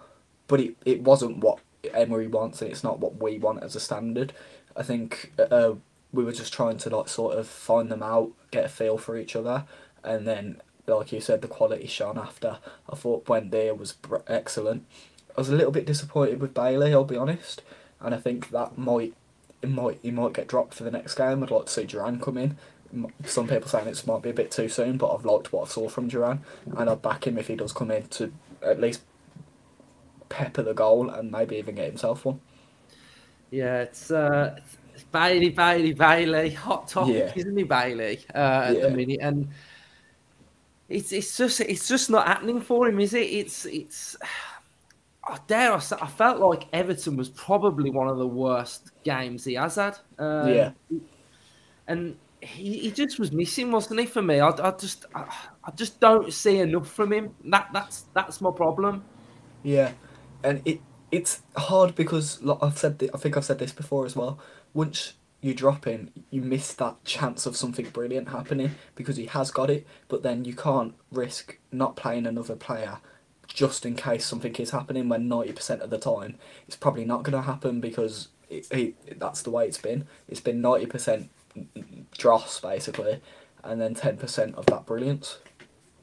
but 0.49 0.61
it, 0.61 0.77
it 0.85 1.03
wasn't 1.03 1.39
what 1.39 1.61
Emery 1.93 2.27
wants, 2.27 2.61
and 2.61 2.71
it's 2.71 2.83
not 2.83 2.99
what 2.99 3.23
we 3.23 3.39
want 3.39 3.63
as 3.63 3.77
a 3.77 3.81
standard. 3.81 4.33
I 4.77 4.83
think 4.83 5.33
uh, 5.39 5.75
we 6.13 6.25
were 6.25 6.33
just 6.33 6.53
trying 6.53 6.79
to 6.79 6.97
like 6.97 7.09
sort 7.09 7.39
of 7.39 7.47
find 7.47 7.91
them 7.91 8.03
out, 8.03 8.33
get 8.51 8.65
a 8.65 8.69
feel 8.69 8.99
for 8.99 9.17
each 9.17 9.37
other, 9.37 9.65
and 10.03 10.27
then 10.27 10.61
like 10.87 11.13
you 11.13 11.21
said, 11.21 11.41
the 11.41 11.49
quality 11.49 11.87
shone 11.87 12.19
after. 12.19 12.59
I 12.91 12.97
thought 12.97 13.25
Buendia 13.25 13.77
was 13.77 13.95
excellent. 14.27 14.87
I 15.37 15.41
was 15.41 15.49
a 15.49 15.55
little 15.55 15.73
bit 15.73 15.87
disappointed 15.87 16.41
with 16.41 16.55
Bailey, 16.55 16.93
I'll 16.93 17.05
be 17.05 17.17
honest, 17.17 17.63
and 18.01 18.15
I 18.15 18.19
think 18.19 18.51
that 18.51 18.79
might 18.79 19.15
it 19.63 19.71
might 19.71 19.99
he 20.03 20.11
might 20.11 20.35
get 20.35 20.47
dropped 20.47 20.75
for 20.75 20.85
the 20.85 20.91
next 20.91 21.15
game. 21.15 21.43
I'd 21.43 21.51
like 21.51 21.67
to 21.67 21.73
see 21.73 21.85
Duran 21.85 22.21
come 22.21 22.39
in. 22.39 22.57
Some 23.25 23.49
people 23.49 23.69
saying 23.69 23.89
it 23.89 24.07
might 24.07 24.23
be 24.23 24.31
a 24.31 24.35
bit 24.35 24.53
too 24.53 24.69
soon, 24.69 24.99
but 24.99 25.13
I've 25.13 25.25
liked 25.25 25.53
what 25.53 25.69
I 25.69 25.71
saw 25.71 25.89
from 25.89 26.07
Duran, 26.09 26.43
and 26.77 26.89
I'd 26.89 27.03
back 27.03 27.27
him 27.27 27.39
if 27.39 27.49
he 27.49 27.57
does 27.57 27.73
come 27.73 27.91
in 27.91 28.07
to 28.09 28.33
at 28.63 28.81
least 28.81 29.03
pepper 30.29 30.63
the 30.63 30.75
goal 30.75 31.11
and 31.11 31.31
maybe 31.31 31.57
even 31.57 31.75
get 31.75 31.87
himself 31.87 32.25
one. 32.25 32.41
Yeah, 33.51 33.83
it's 33.83 34.11
uh, 34.11 34.59
it's 34.95 35.05
Bailey, 35.05 35.51
Bailey, 35.51 35.93
Bailey, 35.93 36.51
hot 36.51 36.89
topic, 36.89 37.15
yeah. 37.15 37.33
isn't 37.35 37.57
he, 37.57 37.65
Bailey? 37.65 38.25
Uh, 38.35 38.39
at 38.39 38.77
yeah. 38.77 38.81
the 38.83 38.91
minute, 38.91 39.21
and 39.21 39.49
it's 40.89 41.13
it's 41.13 41.37
just 41.37 41.61
it's 41.61 41.89
just 41.89 42.11
not 42.11 42.27
happening 42.27 42.61
for 42.61 42.89
him, 42.89 43.01
is 43.01 43.15
it? 43.15 43.27
It's 43.31 43.65
it's 43.67 44.17
I 45.27 45.39
dare 45.47 45.73
I, 45.73 45.79
say, 45.79 45.97
I 46.01 46.07
felt 46.07 46.39
like 46.39 46.67
Everton 46.73 47.17
was 47.17 47.29
probably 47.31 47.91
one 47.91 48.09
of 48.09 48.19
the 48.19 48.27
worst 48.27 48.91
games 49.05 49.45
he 49.45 49.55
has 49.55 49.77
had. 49.77 49.97
Um, 50.19 50.49
yeah, 50.49 50.71
and 51.87 52.17
he, 52.41 52.79
he 52.79 52.91
just 52.91 53.19
was 53.19 53.33
missing, 53.33 53.73
wasn't 53.73 54.01
he? 54.01 54.07
For 54.07 54.23
me, 54.23 54.41
I, 54.41 54.49
I 54.49 54.71
just 54.73 55.07
I, 55.15 55.25
I, 55.65 55.71
just 55.73 55.99
don't 55.99 56.33
see 56.33 56.59
enough 56.59 56.91
from 56.91 57.13
him. 57.13 57.35
That 57.45 57.69
that's 57.73 58.05
that's 58.15 58.41
my 58.41 58.51
problem. 58.51 59.05
Yeah, 59.63 59.93
and 60.43 60.61
it 60.65 60.81
it's 61.11 61.43
hard 61.57 61.95
because 61.95 62.43
like 62.43 62.59
I've 62.61 62.77
said 62.77 63.09
I 63.15 63.17
think 63.19 63.37
I've 63.37 63.45
said 63.45 63.59
this 63.59 63.73
before 63.73 64.05
as 64.05 64.15
well. 64.15 64.39
Once 64.75 65.15
you 65.41 65.55
drop 65.55 65.87
in, 65.87 66.11
you 66.31 66.43
miss 66.43 66.73
that 66.75 67.05
chance 67.05 67.47
of 67.47 67.57
something 67.57 67.89
brilliant 67.91 68.31
happening 68.31 68.75
because 68.95 69.17
he 69.17 69.27
has 69.27 69.51
got 69.51 69.71
it, 69.71 69.87
but 70.09 70.23
then 70.23 70.45
you 70.45 70.55
can't 70.55 70.95
risk 71.11 71.59
not 71.71 71.97
playing 71.97 72.27
another 72.27 72.57
player 72.57 72.99
just 73.55 73.87
in 73.87 73.95
case 73.95 74.27
something 74.27 74.55
is 74.57 74.71
happening 74.71 75.09
when 75.09 75.29
90% 75.29 75.81
of 75.81 75.89
the 75.91 75.99
time 75.99 76.37
it's 76.67 76.77
probably 76.77 77.05
not 77.05 77.23
going 77.23 77.41
to 77.41 77.43
happen 77.43 77.81
because 77.81 78.29
it, 78.51 78.67
it, 78.71 79.19
that's 79.21 79.43
the 79.43 79.51
way 79.51 79.67
it's 79.67 79.79
been. 79.79 80.07
It's 80.29 80.41
been 80.41 80.61
90% 80.61 81.29
dross 82.19 82.61
basically 82.61 83.23
and 83.63 83.81
then 83.81 83.95
10% 83.95 84.55
of 84.57 84.67
that 84.67 84.85
brilliance. 84.85 85.39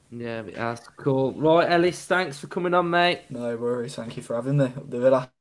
Yeah, 0.09 0.41
that's 0.41 0.87
cool. 0.97 1.33
Right, 1.33 1.69
Ellis, 1.69 2.05
thanks 2.05 2.39
for 2.39 2.47
coming 2.47 2.73
on, 2.73 2.89
mate. 2.89 3.21
No 3.29 3.55
worries. 3.55 3.95
Thank 3.95 4.17
you 4.17 4.23
for 4.23 4.35
having 4.35 4.57
me. 4.57 4.73
The 4.89 4.99
villa. 4.99 5.31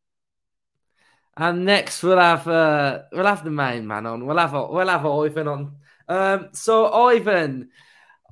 And 1.36 1.64
next 1.64 2.02
we'll 2.02 2.18
have 2.18 2.46
uh, 2.46 3.02
we'll 3.12 3.26
have 3.26 3.44
the 3.44 3.50
main 3.50 3.86
man 3.86 4.06
on. 4.06 4.26
We'll 4.26 4.36
have 4.36 4.52
we'll 4.52 4.88
have 4.88 5.06
Ivan 5.06 5.48
on. 5.48 5.76
Um, 6.08 6.48
so 6.52 6.92
Ivan, 6.92 7.70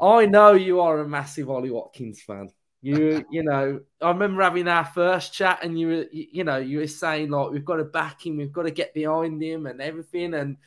I 0.01 0.27
know 0.27 0.53
you 0.53 0.81
are 0.81 1.01
a 1.01 1.09
massive 1.09 1.49
Ollie 1.49 1.71
Watkins 1.71 2.21
fan. 2.21 2.51
You, 2.81 3.25
you 3.31 3.43
know, 3.43 3.81
I 4.01 4.09
remember 4.09 4.43
having 4.43 4.69
our 4.69 4.85
first 4.85 5.33
chat, 5.33 5.61
and 5.63 5.79
you 5.79 5.89
were, 5.89 6.07
you 6.13 6.45
know, 6.45 6.59
you 6.59 6.79
were 6.79 6.87
saying 6.87 7.31
like 7.31 7.51
we've 7.51 7.65
got 7.65 7.77
to 7.77 7.85
back 7.85 8.25
him, 8.25 8.37
we've 8.37 8.53
got 8.53 8.63
to 8.63 8.71
get 8.71 8.95
behind 8.95 9.43
him, 9.43 9.67
and 9.67 9.81
everything. 9.81 10.35
And 10.35 10.59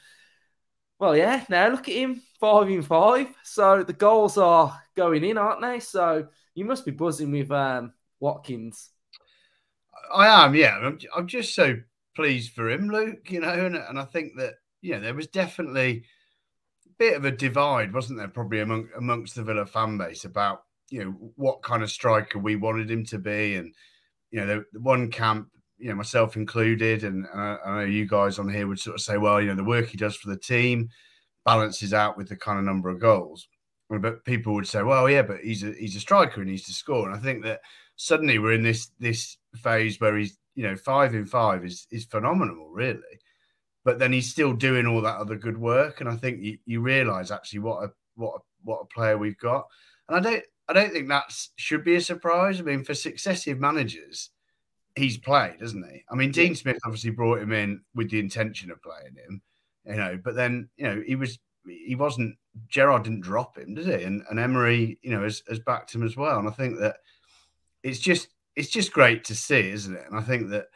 well, 0.99 1.15
yeah, 1.15 1.45
now 1.47 1.69
look 1.69 1.87
at 1.87 1.95
him, 1.95 2.21
five 2.39 2.69
in 2.69 2.81
five. 2.81 3.27
So 3.43 3.83
the 3.83 3.93
goals 3.93 4.37
are 4.37 4.77
going 4.95 5.23
in, 5.23 5.37
aren't 5.37 5.61
they? 5.61 5.79
So 5.79 6.27
you 6.53 6.65
must 6.65 6.85
be 6.85 6.91
buzzing 6.91 7.31
with 7.31 7.49
um, 7.49 7.93
Watkins. 8.19 8.89
I 10.13 10.45
am, 10.45 10.53
yeah. 10.53 10.77
I'm, 10.77 10.99
I'm 11.15 11.27
just 11.27 11.55
so 11.55 11.77
pleased 12.15 12.51
for 12.51 12.69
him, 12.69 12.89
Luke. 12.89 13.31
You 13.31 13.39
know, 13.39 13.53
and, 13.53 13.75
and 13.75 13.97
I 13.97 14.03
think 14.03 14.33
that 14.37 14.55
you 14.81 14.93
know 14.93 14.99
there 14.99 15.15
was 15.15 15.27
definitely 15.27 16.03
a 16.85 16.89
bit 16.97 17.15
of 17.15 17.23
a 17.23 17.31
divide, 17.31 17.93
wasn't 17.93 18.19
there? 18.19 18.27
Probably 18.27 18.59
among 18.59 18.89
amongst 18.97 19.35
the 19.35 19.43
Villa 19.43 19.65
fan 19.65 19.97
base 19.97 20.25
about 20.25 20.63
you 20.91 21.03
know 21.03 21.31
what 21.35 21.63
kind 21.63 21.81
of 21.81 21.89
striker 21.89 22.37
we 22.37 22.55
wanted 22.55 22.91
him 22.91 23.03
to 23.05 23.17
be, 23.17 23.55
and 23.55 23.73
you 24.29 24.39
know 24.39 24.63
the, 24.71 24.79
one 24.79 25.09
camp 25.09 25.47
you 25.81 25.89
know, 25.89 25.95
myself 25.95 26.35
included, 26.35 27.03
and 27.03 27.25
uh, 27.33 27.57
I 27.65 27.75
know 27.75 27.85
you 27.85 28.07
guys 28.07 28.37
on 28.37 28.47
here 28.47 28.67
would 28.67 28.79
sort 28.79 28.97
of 28.97 29.01
say, 29.01 29.17
well, 29.17 29.41
you 29.41 29.47
know, 29.47 29.55
the 29.55 29.63
work 29.63 29.87
he 29.87 29.97
does 29.97 30.15
for 30.15 30.29
the 30.29 30.37
team 30.37 30.89
balances 31.43 31.91
out 31.91 32.17
with 32.17 32.29
the 32.29 32.35
kind 32.35 32.59
of 32.59 32.65
number 32.65 32.89
of 32.89 32.99
goals. 32.99 33.47
But 33.89 34.23
people 34.23 34.53
would 34.53 34.67
say, 34.67 34.83
well, 34.83 35.09
yeah, 35.09 35.23
but 35.23 35.39
he's 35.39 35.63
a 35.63 35.73
he's 35.73 35.95
a 35.95 35.99
striker 35.99 36.39
and 36.39 36.47
he 36.47 36.53
needs 36.53 36.65
to 36.65 36.73
score. 36.73 37.09
And 37.09 37.17
I 37.17 37.19
think 37.19 37.43
that 37.43 37.61
suddenly 37.95 38.37
we're 38.39 38.53
in 38.53 38.63
this 38.63 38.91
this 38.99 39.37
phase 39.55 39.99
where 39.99 40.15
he's 40.17 40.37
you 40.55 40.63
know 40.63 40.75
five 40.77 41.13
in 41.15 41.25
five 41.25 41.65
is 41.65 41.87
is 41.91 42.05
phenomenal, 42.05 42.69
really. 42.71 43.01
But 43.83 43.97
then 43.97 44.13
he's 44.13 44.29
still 44.29 44.53
doing 44.53 44.85
all 44.85 45.01
that 45.01 45.17
other 45.17 45.35
good 45.35 45.57
work, 45.57 45.99
and 45.99 46.07
I 46.07 46.15
think 46.15 46.41
you, 46.41 46.57
you 46.65 46.81
realise 46.81 47.31
actually 47.31 47.59
what 47.59 47.83
a 47.83 47.89
what 48.15 48.35
a, 48.35 48.39
what 48.63 48.81
a 48.83 48.93
player 48.93 49.17
we've 49.17 49.39
got. 49.39 49.65
And 50.07 50.15
I 50.15 50.29
don't 50.31 50.43
I 50.71 50.73
don't 50.73 50.93
think 50.93 51.09
that 51.09 51.33
should 51.57 51.83
be 51.83 51.95
a 51.95 52.01
surprise. 52.01 52.59
I 52.59 52.63
mean, 52.63 52.83
for 52.83 52.93
successive 52.93 53.59
managers, 53.59 54.29
he's 54.95 55.17
played, 55.17 55.57
hasn't 55.59 55.85
he? 55.91 56.03
I 56.09 56.15
mean, 56.15 56.31
Dean 56.31 56.55
Smith 56.55 56.79
obviously 56.85 57.11
brought 57.11 57.41
him 57.41 57.51
in 57.51 57.81
with 57.93 58.09
the 58.09 58.19
intention 58.19 58.71
of 58.71 58.81
playing 58.81 59.15
him, 59.15 59.41
you 59.85 59.95
know, 59.95 60.19
but 60.23 60.35
then 60.35 60.69
you 60.77 60.85
know 60.85 61.03
he 61.05 61.15
was 61.15 61.39
he 61.67 61.95
wasn't 61.95 62.37
Gerrard 62.67 63.03
didn't 63.03 63.21
drop 63.21 63.57
him, 63.57 63.73
did 63.73 63.85
he? 63.85 64.05
And 64.05 64.23
and 64.29 64.39
Emery, 64.39 64.97
you 65.01 65.11
know, 65.11 65.23
has, 65.23 65.43
has 65.49 65.59
backed 65.59 65.93
him 65.93 66.03
as 66.03 66.15
well. 66.15 66.39
And 66.39 66.47
I 66.47 66.51
think 66.51 66.79
that 66.79 66.97
it's 67.83 67.99
just 67.99 68.29
it's 68.55 68.69
just 68.69 68.93
great 68.93 69.23
to 69.25 69.35
see, 69.35 69.69
isn't 69.69 69.95
it? 69.95 70.05
And 70.09 70.17
I 70.17 70.23
think 70.23 70.49
that 70.49 70.67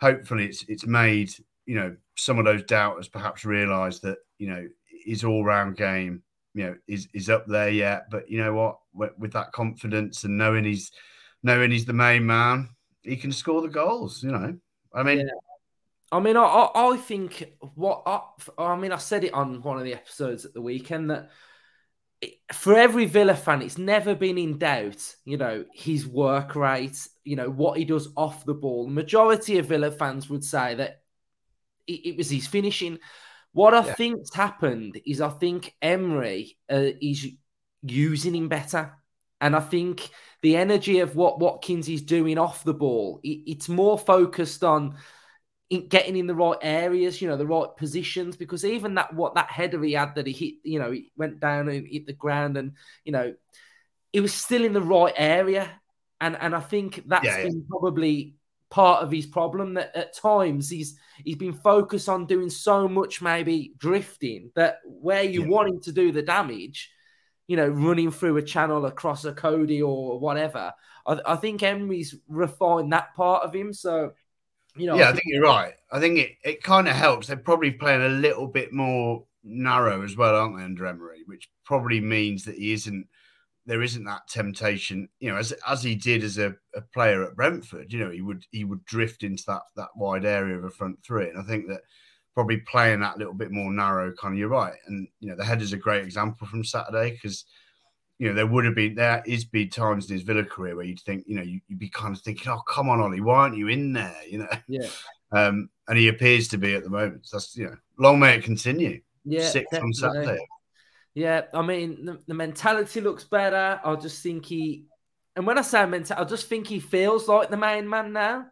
hopefully 0.00 0.46
it's 0.46 0.64
it's 0.68 0.86
made 0.86 1.30
you 1.66 1.76
know 1.76 1.96
some 2.16 2.38
of 2.38 2.44
those 2.44 2.64
doubters 2.64 3.08
perhaps 3.08 3.44
realise 3.44 4.00
that 4.00 4.18
you 4.38 4.48
know 4.48 4.68
his 5.04 5.24
all 5.24 5.44
round 5.44 5.76
game 5.76 6.22
you 6.54 6.64
know 6.64 6.76
is 6.86 7.08
is 7.14 7.30
up 7.30 7.46
there 7.46 7.70
yet. 7.70 8.10
But 8.10 8.30
you 8.30 8.38
know 8.38 8.54
what, 8.54 8.78
with, 8.94 9.12
with 9.18 9.32
that 9.32 9.52
confidence 9.52 10.24
and 10.24 10.38
knowing 10.38 10.64
he's 10.64 10.90
knowing 11.42 11.70
he's 11.70 11.84
the 11.84 11.92
main 11.92 12.24
man, 12.26 12.70
he 13.02 13.16
can 13.16 13.32
score 13.32 13.62
the 13.62 13.68
goals. 13.68 14.22
You 14.22 14.32
know, 14.32 14.56
I 14.94 15.02
mean. 15.02 15.18
Yeah. 15.18 15.32
I 16.12 16.20
mean, 16.20 16.36
I, 16.36 16.68
I 16.72 16.96
think 16.96 17.54
what 17.74 18.02
I, 18.06 18.20
I 18.56 18.76
mean, 18.76 18.92
I 18.92 18.98
said 18.98 19.24
it 19.24 19.34
on 19.34 19.62
one 19.62 19.78
of 19.78 19.84
the 19.84 19.94
episodes 19.94 20.44
at 20.44 20.54
the 20.54 20.62
weekend 20.62 21.10
that 21.10 21.30
for 22.52 22.76
every 22.76 23.06
Villa 23.06 23.34
fan, 23.34 23.62
it's 23.62 23.78
never 23.78 24.14
been 24.14 24.38
in 24.38 24.58
doubt, 24.58 25.14
you 25.24 25.36
know, 25.36 25.64
his 25.72 26.06
work 26.06 26.54
rate, 26.54 27.08
you 27.24 27.36
know, 27.36 27.50
what 27.50 27.78
he 27.78 27.84
does 27.84 28.08
off 28.16 28.44
the 28.44 28.54
ball. 28.54 28.86
The 28.86 28.92
majority 28.92 29.58
of 29.58 29.66
Villa 29.66 29.90
fans 29.90 30.28
would 30.30 30.44
say 30.44 30.74
that 30.76 31.02
it, 31.86 32.06
it 32.06 32.16
was 32.16 32.30
his 32.30 32.46
finishing. 32.46 32.98
What 33.52 33.74
I 33.74 33.84
yeah. 33.84 33.94
think's 33.94 34.34
happened 34.34 35.00
is 35.06 35.20
I 35.20 35.30
think 35.30 35.74
Emery 35.80 36.56
uh, 36.70 36.90
is 37.00 37.26
using 37.84 38.34
him 38.34 38.48
better. 38.48 38.92
And 39.40 39.54
I 39.54 39.60
think 39.60 40.08
the 40.42 40.56
energy 40.56 41.00
of 41.00 41.16
what 41.16 41.38
Watkins 41.38 41.88
is 41.88 42.02
doing 42.02 42.38
off 42.38 42.64
the 42.64 42.74
ball, 42.74 43.20
it, 43.22 43.42
it's 43.46 43.68
more 43.68 43.98
focused 43.98 44.64
on 44.64 44.96
in 45.70 45.88
getting 45.88 46.16
in 46.16 46.26
the 46.26 46.34
right 46.34 46.58
areas, 46.62 47.20
you 47.20 47.28
know, 47.28 47.36
the 47.36 47.46
right 47.46 47.68
positions. 47.76 48.36
Because 48.36 48.64
even 48.64 48.94
that 48.94 49.14
what 49.14 49.34
that 49.34 49.50
header 49.50 49.82
he 49.82 49.92
had 49.92 50.14
that 50.14 50.26
he 50.26 50.32
hit, 50.32 50.54
you 50.62 50.78
know, 50.78 50.90
he 50.90 51.10
went 51.16 51.40
down 51.40 51.68
and 51.68 51.86
hit 51.86 52.06
the 52.06 52.12
ground, 52.12 52.56
and 52.56 52.72
you 53.04 53.12
know, 53.12 53.34
it 54.12 54.20
was 54.20 54.32
still 54.32 54.64
in 54.64 54.72
the 54.72 54.82
right 54.82 55.14
area. 55.16 55.70
And 56.20 56.36
and 56.40 56.54
I 56.54 56.60
think 56.60 57.02
that's 57.06 57.24
yeah, 57.24 57.38
yeah. 57.38 57.44
been 57.44 57.66
probably 57.68 58.36
part 58.70 59.02
of 59.02 59.10
his 59.10 59.26
problem 59.26 59.74
that 59.74 59.94
at 59.94 60.16
times 60.16 60.68
he's 60.68 60.98
he's 61.22 61.36
been 61.36 61.52
focused 61.52 62.08
on 62.08 62.26
doing 62.26 62.50
so 62.50 62.88
much 62.88 63.22
maybe 63.22 63.72
drifting 63.78 64.50
that 64.56 64.78
where 64.84 65.22
you 65.22 65.42
yeah. 65.42 65.48
want 65.48 65.68
him 65.68 65.80
to 65.80 65.92
do 65.92 66.10
the 66.10 66.22
damage 66.22 66.90
you 67.46 67.56
know 67.56 67.68
running 67.68 68.10
through 68.10 68.36
a 68.36 68.42
channel 68.42 68.86
across 68.86 69.24
a 69.24 69.32
Cody 69.32 69.82
or 69.82 70.18
whatever 70.18 70.72
I, 71.06 71.20
I 71.26 71.36
think 71.36 71.62
Emery's 71.62 72.14
refined 72.28 72.92
that 72.92 73.14
part 73.14 73.42
of 73.42 73.54
him 73.54 73.72
so 73.72 74.12
you 74.76 74.86
know, 74.86 74.96
yeah, 74.96 75.08
I 75.08 75.12
think 75.12 75.24
you're 75.26 75.42
right. 75.42 75.74
I 75.92 76.00
think 76.00 76.18
it, 76.18 76.32
it 76.44 76.62
kind 76.62 76.88
of 76.88 76.96
helps. 76.96 77.28
They're 77.28 77.36
probably 77.36 77.70
playing 77.70 78.02
a 78.02 78.08
little 78.08 78.48
bit 78.48 78.72
more 78.72 79.24
narrow 79.44 80.02
as 80.02 80.16
well, 80.16 80.34
aren't 80.34 80.56
they, 80.56 80.64
under 80.64 80.86
Emery? 80.86 81.22
Which 81.26 81.48
probably 81.64 82.00
means 82.00 82.44
that 82.44 82.56
he 82.56 82.72
isn't. 82.72 83.06
There 83.66 83.82
isn't 83.82 84.04
that 84.04 84.28
temptation, 84.28 85.08
you 85.20 85.30
know, 85.30 85.38
as 85.38 85.52
as 85.66 85.82
he 85.82 85.94
did 85.94 86.22
as 86.22 86.38
a, 86.38 86.54
a 86.74 86.82
player 86.92 87.22
at 87.22 87.36
Brentford. 87.36 87.92
You 87.92 88.00
know, 88.00 88.10
he 88.10 88.20
would 88.20 88.44
he 88.50 88.64
would 88.64 88.84
drift 88.84 89.22
into 89.22 89.44
that 89.46 89.62
that 89.76 89.88
wide 89.96 90.24
area 90.24 90.58
of 90.58 90.64
a 90.64 90.70
front 90.70 91.02
three, 91.04 91.28
and 91.28 91.38
I 91.38 91.42
think 91.42 91.68
that 91.68 91.82
probably 92.34 92.58
playing 92.58 93.00
that 93.00 93.18
little 93.18 93.34
bit 93.34 93.50
more 93.50 93.72
narrow, 93.72 94.12
kind 94.12 94.34
of, 94.34 94.38
you're 94.38 94.48
right. 94.48 94.74
And 94.86 95.08
you 95.20 95.28
know, 95.28 95.36
the 95.36 95.44
header's 95.44 95.72
a 95.72 95.78
great 95.78 96.04
example 96.04 96.46
from 96.46 96.64
Saturday 96.64 97.12
because 97.12 97.44
you 98.18 98.28
know, 98.28 98.34
there 98.34 98.46
would 98.46 98.64
have 98.64 98.74
been 98.74 98.94
there 98.94 99.22
is 99.26 99.44
be 99.44 99.66
times 99.66 100.08
in 100.08 100.16
his 100.16 100.24
Villa 100.24 100.44
career 100.44 100.76
where 100.76 100.84
you'd 100.84 101.00
think, 101.00 101.24
you 101.26 101.36
know, 101.36 101.42
you, 101.42 101.60
would 101.68 101.78
be 101.78 101.88
kind 101.88 102.14
of 102.14 102.22
thinking, 102.22 102.50
oh, 102.52 102.60
come 102.60 102.88
on, 102.88 103.00
Ollie, 103.00 103.20
why 103.20 103.40
aren't 103.40 103.56
you 103.56 103.68
in 103.68 103.92
there? 103.92 104.14
You 104.28 104.38
know, 104.38 104.48
yeah. 104.68 104.88
Um, 105.32 105.68
and 105.88 105.98
he 105.98 106.08
appears 106.08 106.48
to 106.48 106.58
be 106.58 106.74
at 106.74 106.84
the 106.84 106.90
moment. 106.90 107.26
So 107.26 107.36
that's 107.36 107.56
you 107.56 107.66
know, 107.66 107.76
long 107.98 108.20
may 108.20 108.36
it 108.36 108.44
continue. 108.44 109.00
Yeah, 109.24 109.48
six 109.48 109.66
on 109.76 109.92
Saturday. 109.92 110.38
Yeah, 111.14 111.42
I 111.52 111.62
mean, 111.62 112.04
the, 112.04 112.20
the, 112.26 112.34
mentality 112.34 113.00
looks 113.00 113.24
better. 113.24 113.80
I 113.84 113.94
just 113.96 114.22
think 114.22 114.44
he, 114.46 114.84
and 115.36 115.46
when 115.46 115.58
I 115.58 115.62
say 115.62 115.86
mental, 115.86 116.16
I 116.18 116.24
just 116.24 116.48
think 116.48 116.66
he 116.66 116.80
feels 116.80 117.28
like 117.28 117.50
the 117.50 117.56
main 117.56 117.88
man 117.88 118.12
now. 118.12 118.46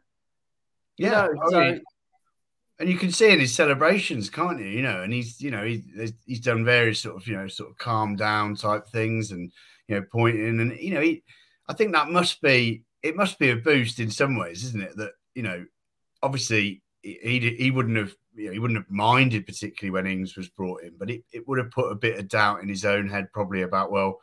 Yeah, 0.96 1.26
you 1.26 1.34
know, 1.34 1.50
so, 1.50 1.60
mean, 1.60 1.82
and 2.82 2.90
you 2.90 2.98
can 2.98 3.12
see 3.12 3.30
in 3.30 3.38
his 3.38 3.54
celebrations, 3.54 4.28
can't 4.28 4.58
you? 4.58 4.66
You 4.66 4.82
know, 4.82 5.02
and 5.02 5.12
he's 5.12 5.40
you 5.40 5.52
know 5.52 5.62
he, 5.64 5.84
he's 6.26 6.40
done 6.40 6.64
various 6.64 6.98
sort 6.98 7.14
of 7.14 7.24
you 7.28 7.36
know 7.36 7.46
sort 7.46 7.70
of 7.70 7.78
calm 7.78 8.16
down 8.16 8.56
type 8.56 8.88
things, 8.88 9.30
and 9.30 9.52
you 9.86 9.94
know 9.94 10.04
pointing, 10.10 10.58
and 10.58 10.76
you 10.80 10.92
know 10.92 11.00
he, 11.00 11.22
I 11.68 11.74
think 11.74 11.92
that 11.92 12.08
must 12.08 12.42
be 12.42 12.82
it 13.00 13.14
must 13.14 13.38
be 13.38 13.50
a 13.50 13.56
boost 13.56 14.00
in 14.00 14.10
some 14.10 14.36
ways, 14.36 14.64
isn't 14.64 14.82
it? 14.82 14.96
That 14.96 15.12
you 15.32 15.44
know, 15.44 15.64
obviously 16.24 16.82
he 17.02 17.54
he 17.56 17.70
wouldn't 17.70 17.96
have 17.96 18.16
you 18.34 18.46
know, 18.46 18.52
he 18.52 18.58
wouldn't 18.58 18.80
have 18.80 18.90
minded 18.90 19.46
particularly 19.46 19.92
when 19.92 20.10
Ings 20.10 20.36
was 20.36 20.48
brought 20.48 20.82
in, 20.82 20.94
but 20.98 21.08
it, 21.08 21.22
it 21.30 21.46
would 21.46 21.58
have 21.58 21.70
put 21.70 21.92
a 21.92 21.94
bit 21.96 22.18
of 22.18 22.26
doubt 22.26 22.62
in 22.62 22.68
his 22.68 22.84
own 22.84 23.08
head 23.08 23.32
probably 23.32 23.62
about 23.62 23.92
well, 23.92 24.18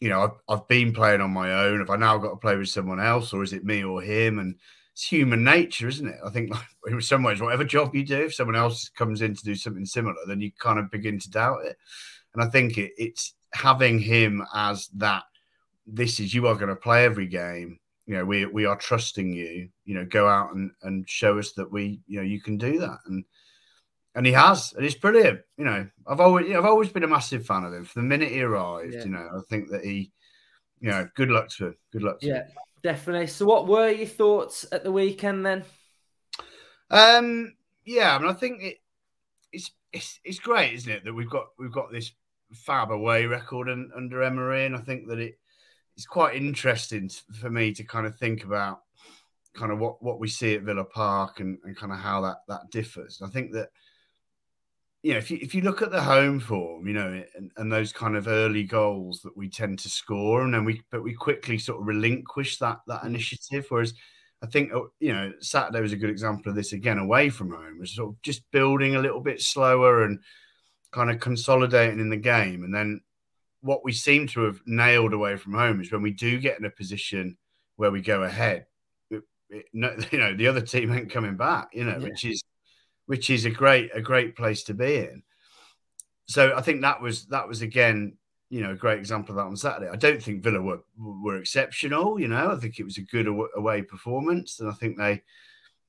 you 0.00 0.08
know, 0.08 0.22
I've, 0.22 0.58
I've 0.58 0.66
been 0.66 0.92
playing 0.92 1.20
on 1.20 1.30
my 1.30 1.64
own. 1.64 1.78
Have 1.78 1.90
I 1.90 1.96
now 1.96 2.18
got 2.18 2.30
to 2.30 2.36
play 2.36 2.56
with 2.56 2.70
someone 2.70 2.98
else, 2.98 3.32
or 3.32 3.44
is 3.44 3.52
it 3.52 3.64
me 3.64 3.84
or 3.84 4.02
him? 4.02 4.40
And 4.40 4.56
it's 4.98 5.06
human 5.06 5.44
nature, 5.44 5.86
isn't 5.86 6.08
it? 6.08 6.16
I 6.26 6.30
think 6.30 6.50
like, 6.50 6.64
in 6.88 7.00
some 7.00 7.22
ways, 7.22 7.40
whatever 7.40 7.62
job 7.62 7.94
you 7.94 8.04
do, 8.04 8.22
if 8.24 8.34
someone 8.34 8.56
else 8.56 8.88
comes 8.88 9.22
in 9.22 9.32
to 9.32 9.44
do 9.44 9.54
something 9.54 9.86
similar, 9.86 10.16
then 10.26 10.40
you 10.40 10.50
kind 10.58 10.80
of 10.80 10.90
begin 10.90 11.20
to 11.20 11.30
doubt 11.30 11.64
it. 11.64 11.76
And 12.34 12.42
I 12.42 12.48
think 12.48 12.78
it, 12.78 12.92
it's 12.98 13.34
having 13.52 14.00
him 14.00 14.44
as 14.52 14.88
that. 14.96 15.22
This 15.86 16.18
is 16.18 16.34
you 16.34 16.48
are 16.48 16.56
going 16.56 16.68
to 16.68 16.76
play 16.76 17.04
every 17.04 17.28
game. 17.28 17.78
You 18.06 18.16
know, 18.16 18.24
we 18.24 18.46
we 18.46 18.66
are 18.66 18.76
trusting 18.76 19.32
you. 19.32 19.68
You 19.84 19.94
know, 19.94 20.04
go 20.04 20.26
out 20.26 20.54
and 20.54 20.72
and 20.82 21.08
show 21.08 21.38
us 21.38 21.52
that 21.52 21.70
we, 21.70 22.00
you 22.08 22.16
know, 22.16 22.26
you 22.26 22.40
can 22.40 22.56
do 22.56 22.80
that. 22.80 22.98
And 23.06 23.24
and 24.16 24.26
he 24.26 24.32
has, 24.32 24.72
and 24.72 24.84
it's 24.84 24.96
brilliant. 24.96 25.42
You 25.56 25.64
know, 25.64 25.88
I've 26.08 26.20
always 26.20 26.52
I've 26.52 26.64
always 26.64 26.88
been 26.88 27.04
a 27.04 27.08
massive 27.08 27.46
fan 27.46 27.62
of 27.62 27.72
him 27.72 27.84
from 27.84 28.02
the 28.02 28.08
minute 28.08 28.32
he 28.32 28.42
arrived. 28.42 28.94
Yeah. 28.94 29.04
You 29.04 29.10
know, 29.10 29.28
I 29.32 29.40
think 29.48 29.70
that 29.70 29.84
he, 29.84 30.10
you 30.80 30.90
know, 30.90 31.08
good 31.14 31.30
luck 31.30 31.50
to 31.50 31.66
him. 31.68 31.76
Good 31.92 32.02
luck. 32.02 32.16
yeah. 32.20 32.38
Him. 32.38 32.52
Definitely. 32.82 33.26
So, 33.28 33.46
what 33.46 33.66
were 33.66 33.90
your 33.90 34.06
thoughts 34.06 34.66
at 34.70 34.84
the 34.84 34.92
weekend 34.92 35.44
then? 35.44 35.64
Um, 36.90 37.54
yeah, 37.84 38.14
I 38.14 38.18
mean, 38.18 38.30
I 38.30 38.34
think 38.34 38.62
it, 38.62 38.76
it's 39.52 39.70
it's 39.92 40.20
it's 40.24 40.38
great, 40.38 40.74
isn't 40.74 40.90
it, 40.92 41.04
that 41.04 41.14
we've 41.14 41.30
got 41.30 41.46
we've 41.58 41.72
got 41.72 41.92
this 41.92 42.12
fab 42.52 42.90
away 42.90 43.26
record 43.26 43.68
and, 43.68 43.90
under 43.96 44.22
Emery, 44.22 44.66
and 44.66 44.76
I 44.76 44.80
think 44.80 45.08
that 45.08 45.18
it 45.18 45.38
it's 45.96 46.06
quite 46.06 46.36
interesting 46.36 47.10
for 47.40 47.50
me 47.50 47.72
to 47.74 47.82
kind 47.82 48.06
of 48.06 48.16
think 48.16 48.44
about 48.44 48.80
kind 49.54 49.72
of 49.72 49.78
what 49.78 50.02
what 50.02 50.20
we 50.20 50.28
see 50.28 50.54
at 50.54 50.62
Villa 50.62 50.84
Park 50.84 51.40
and, 51.40 51.58
and 51.64 51.76
kind 51.76 51.92
of 51.92 51.98
how 51.98 52.20
that 52.20 52.38
that 52.48 52.70
differs. 52.70 53.20
I 53.22 53.28
think 53.28 53.52
that 53.52 53.70
you 55.02 55.12
know, 55.12 55.18
if 55.18 55.30
you 55.30 55.38
if 55.40 55.54
you 55.54 55.62
look 55.62 55.80
at 55.80 55.90
the 55.90 56.02
home 56.02 56.40
form, 56.40 56.86
you 56.86 56.94
know, 56.94 57.22
and, 57.36 57.50
and, 57.56 57.72
those 57.72 57.92
kind 57.92 58.16
of 58.16 58.26
early 58.26 58.64
goals 58.64 59.20
that 59.22 59.36
we 59.36 59.48
tend 59.48 59.78
to 59.80 59.88
score, 59.88 60.42
and 60.42 60.52
then 60.52 60.64
we 60.64 60.82
but 60.90 61.04
we 61.04 61.14
quickly 61.14 61.56
sort 61.56 61.80
of 61.80 61.86
relinquish 61.86 62.58
that 62.58 62.80
that 62.88 63.02
mm. 63.02 63.06
initiative. 63.06 63.66
Whereas 63.68 63.94
I 64.42 64.46
think 64.46 64.72
oh, 64.72 64.90
you 64.98 65.12
know 65.12 65.32
Saturday 65.40 65.80
was 65.80 65.92
a 65.92 65.96
good 65.96 66.10
example 66.10 66.50
of 66.50 66.56
this 66.56 66.72
again 66.72 66.98
away 66.98 67.30
from 67.30 67.52
home, 67.52 67.78
was 67.78 67.94
sort 67.94 68.10
of 68.10 68.22
just 68.22 68.42
building 68.50 68.96
a 68.96 69.00
little 69.00 69.20
bit 69.20 69.40
slower 69.40 70.02
and 70.02 70.18
kind 70.90 71.10
of 71.10 71.20
consolidating 71.20 72.00
in 72.00 72.10
the 72.10 72.16
game, 72.16 72.64
and 72.64 72.74
then 72.74 73.00
what 73.60 73.84
we 73.84 73.92
seem 73.92 74.26
to 74.28 74.42
have 74.42 74.60
nailed 74.66 75.12
away 75.12 75.36
from 75.36 75.54
home 75.54 75.80
is 75.80 75.92
when 75.92 76.02
we 76.02 76.12
do 76.12 76.38
get 76.38 76.58
in 76.58 76.64
a 76.64 76.70
position 76.70 77.36
where 77.76 77.90
we 77.90 78.00
go 78.00 78.22
ahead, 78.22 78.66
it, 79.10 79.22
it, 79.50 79.66
you 80.12 80.18
know, 80.18 80.34
the 80.34 80.46
other 80.46 80.60
team 80.60 80.92
ain't 80.92 81.10
coming 81.10 81.36
back, 81.36 81.68
you 81.72 81.84
know, 81.84 81.98
yeah. 81.98 81.98
which 81.98 82.24
is 82.24 82.42
which 83.08 83.30
is 83.30 83.46
a 83.46 83.50
great 83.50 83.90
a 83.94 84.02
great 84.02 84.36
place 84.36 84.62
to 84.64 84.74
be 84.74 84.98
in. 84.98 85.22
So 86.26 86.54
I 86.54 86.60
think 86.60 86.82
that 86.82 87.00
was 87.00 87.24
that 87.26 87.48
was 87.48 87.62
again, 87.62 88.18
you 88.50 88.60
know, 88.60 88.72
a 88.72 88.76
great 88.76 88.98
example 88.98 89.32
of 89.32 89.36
that 89.36 89.48
on 89.48 89.56
Saturday. 89.56 89.90
I 89.90 89.96
don't 89.96 90.22
think 90.22 90.42
Villa 90.42 90.60
were 90.60 90.80
were 90.98 91.38
exceptional. 91.38 92.20
You 92.20 92.28
know, 92.28 92.52
I 92.52 92.56
think 92.56 92.78
it 92.78 92.84
was 92.84 92.98
a 92.98 93.02
good 93.02 93.26
away 93.26 93.80
performance, 93.80 94.60
and 94.60 94.70
I 94.70 94.74
think 94.74 94.98
they, 94.98 95.22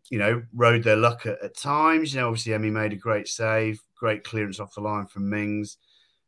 you 0.09 0.17
know, 0.17 0.41
rode 0.53 0.81
their 0.81 0.95
luck 0.95 1.25
at, 1.25 1.43
at 1.43 1.57
times. 1.57 2.13
You 2.13 2.21
know, 2.21 2.27
obviously 2.29 2.53
Emmy 2.53 2.69
made 2.69 2.93
a 2.93 2.95
great 2.95 3.27
save, 3.27 3.81
great 3.95 4.23
clearance 4.23 4.61
off 4.61 4.73
the 4.73 4.81
line 4.81 5.05
from 5.05 5.29
Mings. 5.29 5.75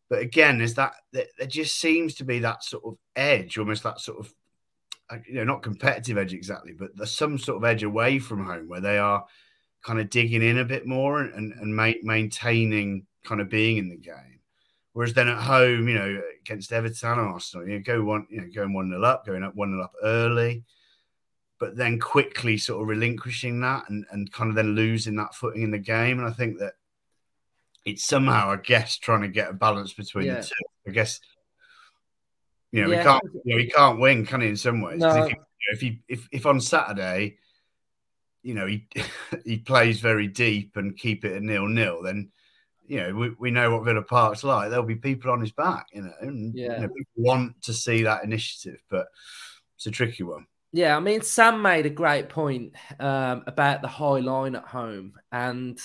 But 0.09 0.19
again, 0.19 0.57
there's 0.57 0.73
that 0.73 0.95
there 1.13 1.47
just 1.47 1.79
seems 1.79 2.15
to 2.15 2.25
be 2.25 2.39
that 2.39 2.65
sort 2.65 2.83
of 2.83 2.97
edge, 3.15 3.57
almost 3.57 3.83
that 3.83 4.01
sort 4.01 4.19
of 4.19 4.33
uh, 5.09 5.19
you 5.25 5.35
know, 5.35 5.45
not 5.45 5.63
competitive 5.63 6.17
edge 6.17 6.33
exactly, 6.33 6.73
but 6.73 6.97
there's 6.97 7.15
some 7.15 7.37
sort 7.37 7.55
of 7.55 7.63
edge 7.63 7.83
away 7.83 8.19
from 8.19 8.45
home 8.45 8.67
where 8.67 8.81
they 8.81 8.97
are 8.97 9.25
kind 9.83 9.99
of 9.99 10.09
digging 10.09 10.43
in 10.43 10.59
a 10.59 10.65
bit 10.65 10.85
more 10.85 11.21
and, 11.21 11.33
and, 11.33 11.53
and 11.53 11.75
ma- 11.75 11.91
maintaining 12.03 13.05
kind 13.23 13.41
of 13.41 13.49
being 13.49 13.77
in 13.77 13.89
the 13.89 13.97
game. 13.97 14.39
Whereas 14.93 15.13
then 15.13 15.29
at 15.29 15.41
home, 15.41 15.87
you 15.87 15.95
know, 15.95 16.21
against 16.41 16.73
Everton 16.73 17.11
and 17.11 17.19
Arsenal, 17.19 17.67
you 17.67 17.75
know, 17.75 17.83
go 17.83 18.03
one, 18.03 18.27
you 18.29 18.41
know, 18.41 18.47
going 18.53 18.73
one 18.73 18.89
nil 18.89 19.05
up, 19.05 19.25
going 19.25 19.43
up 19.43 19.55
one 19.55 19.71
nil 19.71 19.83
up 19.83 19.93
early, 20.03 20.63
but 21.59 21.77
then 21.77 21.99
quickly 21.99 22.57
sort 22.57 22.81
of 22.81 22.87
relinquishing 22.87 23.61
that 23.61 23.89
and, 23.89 24.05
and 24.11 24.31
kind 24.31 24.49
of 24.49 24.55
then 24.55 24.75
losing 24.75 25.15
that 25.15 25.33
footing 25.33 25.61
in 25.61 25.71
the 25.71 25.77
game. 25.77 26.19
And 26.19 26.27
I 26.27 26.31
think 26.31 26.59
that 26.59 26.73
it's 27.85 28.03
somehow, 28.03 28.51
I 28.51 28.57
guess, 28.57 28.97
trying 28.97 29.21
to 29.21 29.27
get 29.29 29.49
a 29.49 29.53
balance 29.53 29.93
between 29.93 30.25
yeah. 30.25 30.41
the 30.41 30.43
two. 30.43 30.55
I 30.87 30.91
guess, 30.91 31.21
you 32.71 32.81
know, 32.81 32.91
yeah. 32.91 32.97
we 32.97 33.03
can't, 33.03 33.23
you 33.23 33.41
know, 33.45 33.55
we 33.55 33.69
can't 33.69 33.99
win, 33.99 34.25
can 34.25 34.41
he? 34.41 34.49
In 34.49 34.57
some 34.57 34.81
ways, 34.81 34.99
no. 34.99 35.25
if, 35.25 35.37
if 35.71 35.81
he, 35.81 36.01
if, 36.07 36.27
if 36.31 36.45
on 36.45 36.59
Saturday, 36.59 37.37
you 38.43 38.53
know, 38.53 38.67
he 38.67 38.87
he 39.45 39.57
plays 39.57 39.99
very 39.99 40.27
deep 40.27 40.77
and 40.77 40.97
keep 40.97 41.25
it 41.25 41.35
a 41.35 41.45
nil 41.45 41.67
nil, 41.67 42.01
then 42.03 42.31
you 42.87 42.97
know, 42.97 43.13
we, 43.13 43.29
we 43.39 43.51
know 43.51 43.71
what 43.71 43.85
Villa 43.85 44.01
Park's 44.01 44.43
like. 44.43 44.69
There'll 44.69 44.83
be 44.83 44.95
people 44.95 45.31
on 45.31 45.39
his 45.39 45.53
back, 45.53 45.87
you 45.93 46.01
know, 46.01 46.11
and 46.19 46.53
yeah. 46.53 46.75
you 46.75 46.81
know, 46.81 46.87
people 46.89 47.23
want 47.23 47.61
to 47.63 47.73
see 47.73 48.03
that 48.03 48.25
initiative, 48.25 48.81
but 48.89 49.07
it's 49.77 49.85
a 49.85 49.91
tricky 49.91 50.23
one. 50.23 50.45
Yeah, 50.73 50.97
I 50.97 50.99
mean, 50.99 51.21
Sam 51.21 51.61
made 51.61 51.85
a 51.85 51.89
great 51.89 52.29
point 52.29 52.73
um, 52.99 53.43
about 53.47 53.81
the 53.81 53.87
high 53.87 54.19
line 54.19 54.55
at 54.55 54.65
home, 54.65 55.13
and 55.31 55.79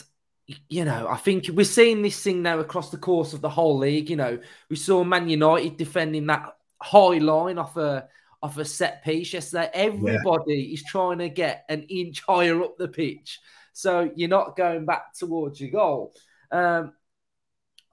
you 0.68 0.84
know, 0.84 1.08
I 1.08 1.16
think 1.16 1.46
we're 1.52 1.64
seeing 1.64 2.02
this 2.02 2.20
thing 2.22 2.42
now 2.42 2.60
across 2.60 2.90
the 2.90 2.98
course 2.98 3.32
of 3.32 3.40
the 3.40 3.50
whole 3.50 3.78
league. 3.78 4.10
You 4.10 4.16
know, 4.16 4.38
we 4.68 4.76
saw 4.76 5.02
Man 5.02 5.28
United 5.28 5.76
defending 5.76 6.26
that 6.26 6.56
high 6.80 7.18
line 7.18 7.58
off 7.58 7.76
a 7.76 8.08
off 8.46 8.58
a 8.58 8.64
set 8.64 9.04
piece 9.04 9.32
yesterday. 9.32 9.68
Everybody 9.74 10.54
yeah. 10.54 10.74
is 10.74 10.84
trying 10.84 11.18
to 11.18 11.28
get 11.28 11.64
an 11.68 11.82
inch 11.82 12.22
higher 12.26 12.62
up 12.62 12.78
the 12.78 12.88
pitch, 12.88 13.40
so 13.72 14.10
you're 14.14 14.28
not 14.28 14.56
going 14.56 14.86
back 14.86 15.14
towards 15.14 15.60
your 15.60 15.70
goal. 15.70 16.14
Um, 16.50 16.92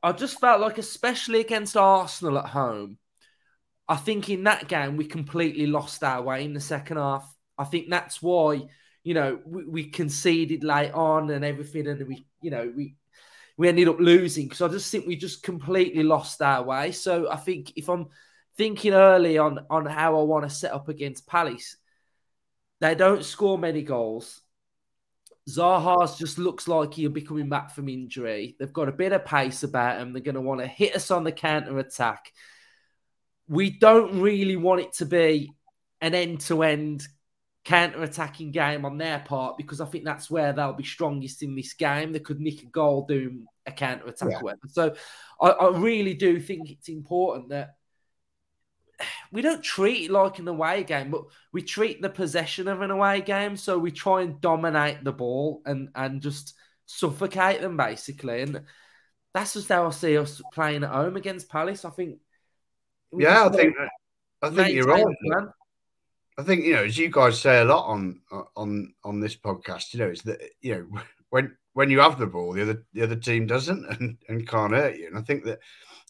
I 0.01 0.11
just 0.11 0.39
felt 0.39 0.61
like, 0.61 0.77
especially 0.77 1.41
against 1.41 1.75
Arsenal 1.75 2.37
at 2.37 2.45
home, 2.45 2.97
I 3.87 3.95
think 3.95 4.29
in 4.29 4.43
that 4.43 4.67
game 4.67 4.95
we 4.95 5.05
completely 5.05 5.65
lost 5.65 6.03
our 6.03 6.21
way 6.21 6.45
in 6.45 6.53
the 6.53 6.61
second 6.61 6.97
half. 6.97 7.29
I 7.57 7.63
think 7.63 7.89
that's 7.89 8.21
why 8.21 8.61
you 9.03 9.13
know 9.13 9.39
we, 9.45 9.65
we 9.65 9.83
conceded 9.85 10.63
late 10.63 10.93
on 10.93 11.31
and 11.31 11.43
everything, 11.43 11.87
and 11.87 12.07
we 12.07 12.27
you 12.41 12.51
know 12.51 12.71
we 12.75 12.95
we 13.57 13.69
ended 13.69 13.87
up 13.87 13.99
losing 13.99 14.45
because 14.45 14.61
I 14.61 14.67
just 14.67 14.91
think 14.91 15.07
we 15.07 15.15
just 15.15 15.43
completely 15.43 16.03
lost 16.03 16.41
our 16.41 16.63
way. 16.63 16.91
So 16.91 17.29
I 17.31 17.37
think 17.37 17.73
if 17.75 17.89
I'm 17.89 18.07
thinking 18.57 18.93
early 18.93 19.37
on 19.37 19.65
on 19.69 19.85
how 19.85 20.19
I 20.19 20.23
want 20.23 20.47
to 20.47 20.49
set 20.49 20.73
up 20.73 20.89
against 20.89 21.27
Palace, 21.27 21.77
they 22.79 22.95
don't 22.95 23.23
score 23.23 23.57
many 23.57 23.81
goals. 23.81 24.41
Zaha's 25.49 26.17
just 26.17 26.37
looks 26.37 26.67
like 26.67 26.93
he'll 26.93 27.11
be 27.11 27.21
coming 27.21 27.49
back 27.49 27.71
from 27.71 27.89
injury. 27.89 28.55
They've 28.57 28.71
got 28.71 28.87
a 28.87 28.93
bit 28.93 29.11
of 29.11 29.25
pace 29.25 29.63
about 29.63 29.99
him. 29.99 30.13
They're 30.13 30.21
going 30.21 30.35
to 30.35 30.41
want 30.41 30.61
to 30.61 30.67
hit 30.67 30.95
us 30.95 31.11
on 31.11 31.23
the 31.25 31.33
counter 31.33 31.77
attack. 31.79 32.31
We 33.47 33.71
don't 33.71 34.21
really 34.21 34.55
want 34.55 34.81
it 34.81 34.93
to 34.93 35.05
be 35.05 35.51
an 35.99 36.15
end 36.15 36.41
to 36.41 36.63
end 36.63 37.05
counter 37.65 38.03
attacking 38.03 38.51
game 38.51 38.85
on 38.85 38.97
their 38.97 39.19
part 39.19 39.57
because 39.57 39.79
I 39.79 39.85
think 39.85 40.03
that's 40.03 40.29
where 40.29 40.53
they'll 40.53 40.73
be 40.73 40.83
strongest 40.83 41.43
in 41.43 41.55
this 41.55 41.73
game. 41.73 42.11
They 42.11 42.19
could 42.19 42.39
nick 42.39 42.61
a 42.63 42.65
goal 42.65 43.05
doing 43.05 43.45
a 43.65 43.71
counter 43.71 44.07
attack 44.07 44.41
yeah. 44.43 44.53
So 44.67 44.95
I, 45.41 45.49
I 45.49 45.77
really 45.77 46.13
do 46.13 46.39
think 46.39 46.69
it's 46.69 46.89
important 46.89 47.49
that 47.49 47.75
we 49.33 49.41
don't 49.41 49.63
treat 49.63 50.05
it 50.05 50.11
like 50.11 50.37
an 50.37 50.47
away 50.47 50.83
game, 50.83 51.09
but 51.09 51.23
we 51.51 51.63
treat 51.63 52.03
the 52.03 52.09
possession 52.09 52.67
of 52.67 52.81
an 52.81 52.91
away 52.91 53.19
game. 53.21 53.57
So 53.57 53.79
we 53.79 53.89
try 53.91 54.21
and 54.21 54.39
dominate 54.39 55.03
the 55.03 55.11
ball 55.11 55.63
and 55.65 55.89
and 55.95 56.21
just 56.21 56.53
suffocate 56.85 57.59
them 57.59 57.75
basically. 57.75 58.43
And 58.43 58.61
that's 59.33 59.53
just 59.53 59.69
how 59.69 59.87
I 59.87 59.89
see 59.89 60.19
us 60.19 60.39
playing 60.53 60.83
at 60.83 60.91
home 60.91 61.15
against 61.17 61.49
Palace. 61.49 61.83
I 61.83 61.89
think. 61.89 62.19
Yeah, 63.11 63.45
I 63.45 63.49
think 63.49 63.75
I 64.43 64.49
think 64.51 64.75
you're 64.75 64.85
right. 64.85 65.03
Man. 65.23 65.49
I 66.37 66.43
think 66.43 66.63
you 66.63 66.73
know, 66.73 66.83
as 66.83 66.97
you 66.97 67.09
guys 67.09 67.41
say 67.41 67.59
a 67.59 67.65
lot 67.65 67.87
on 67.87 68.21
on 68.55 68.93
on 69.03 69.19
this 69.19 69.35
podcast, 69.35 69.93
you 69.93 69.99
know, 69.99 70.09
is 70.09 70.21
that 70.21 70.41
you 70.61 70.75
know 70.75 71.01
when 71.31 71.57
when 71.73 71.89
you 71.89 72.01
have 72.01 72.19
the 72.19 72.27
ball, 72.27 72.53
the 72.53 72.61
other 72.61 72.85
the 72.93 73.01
other 73.01 73.15
team 73.15 73.47
doesn't 73.47 73.83
and, 73.99 74.17
and 74.29 74.47
can't 74.47 74.73
hurt 74.73 74.95
you. 74.95 75.07
And 75.07 75.17
I 75.17 75.21
think 75.21 75.43
that 75.45 75.59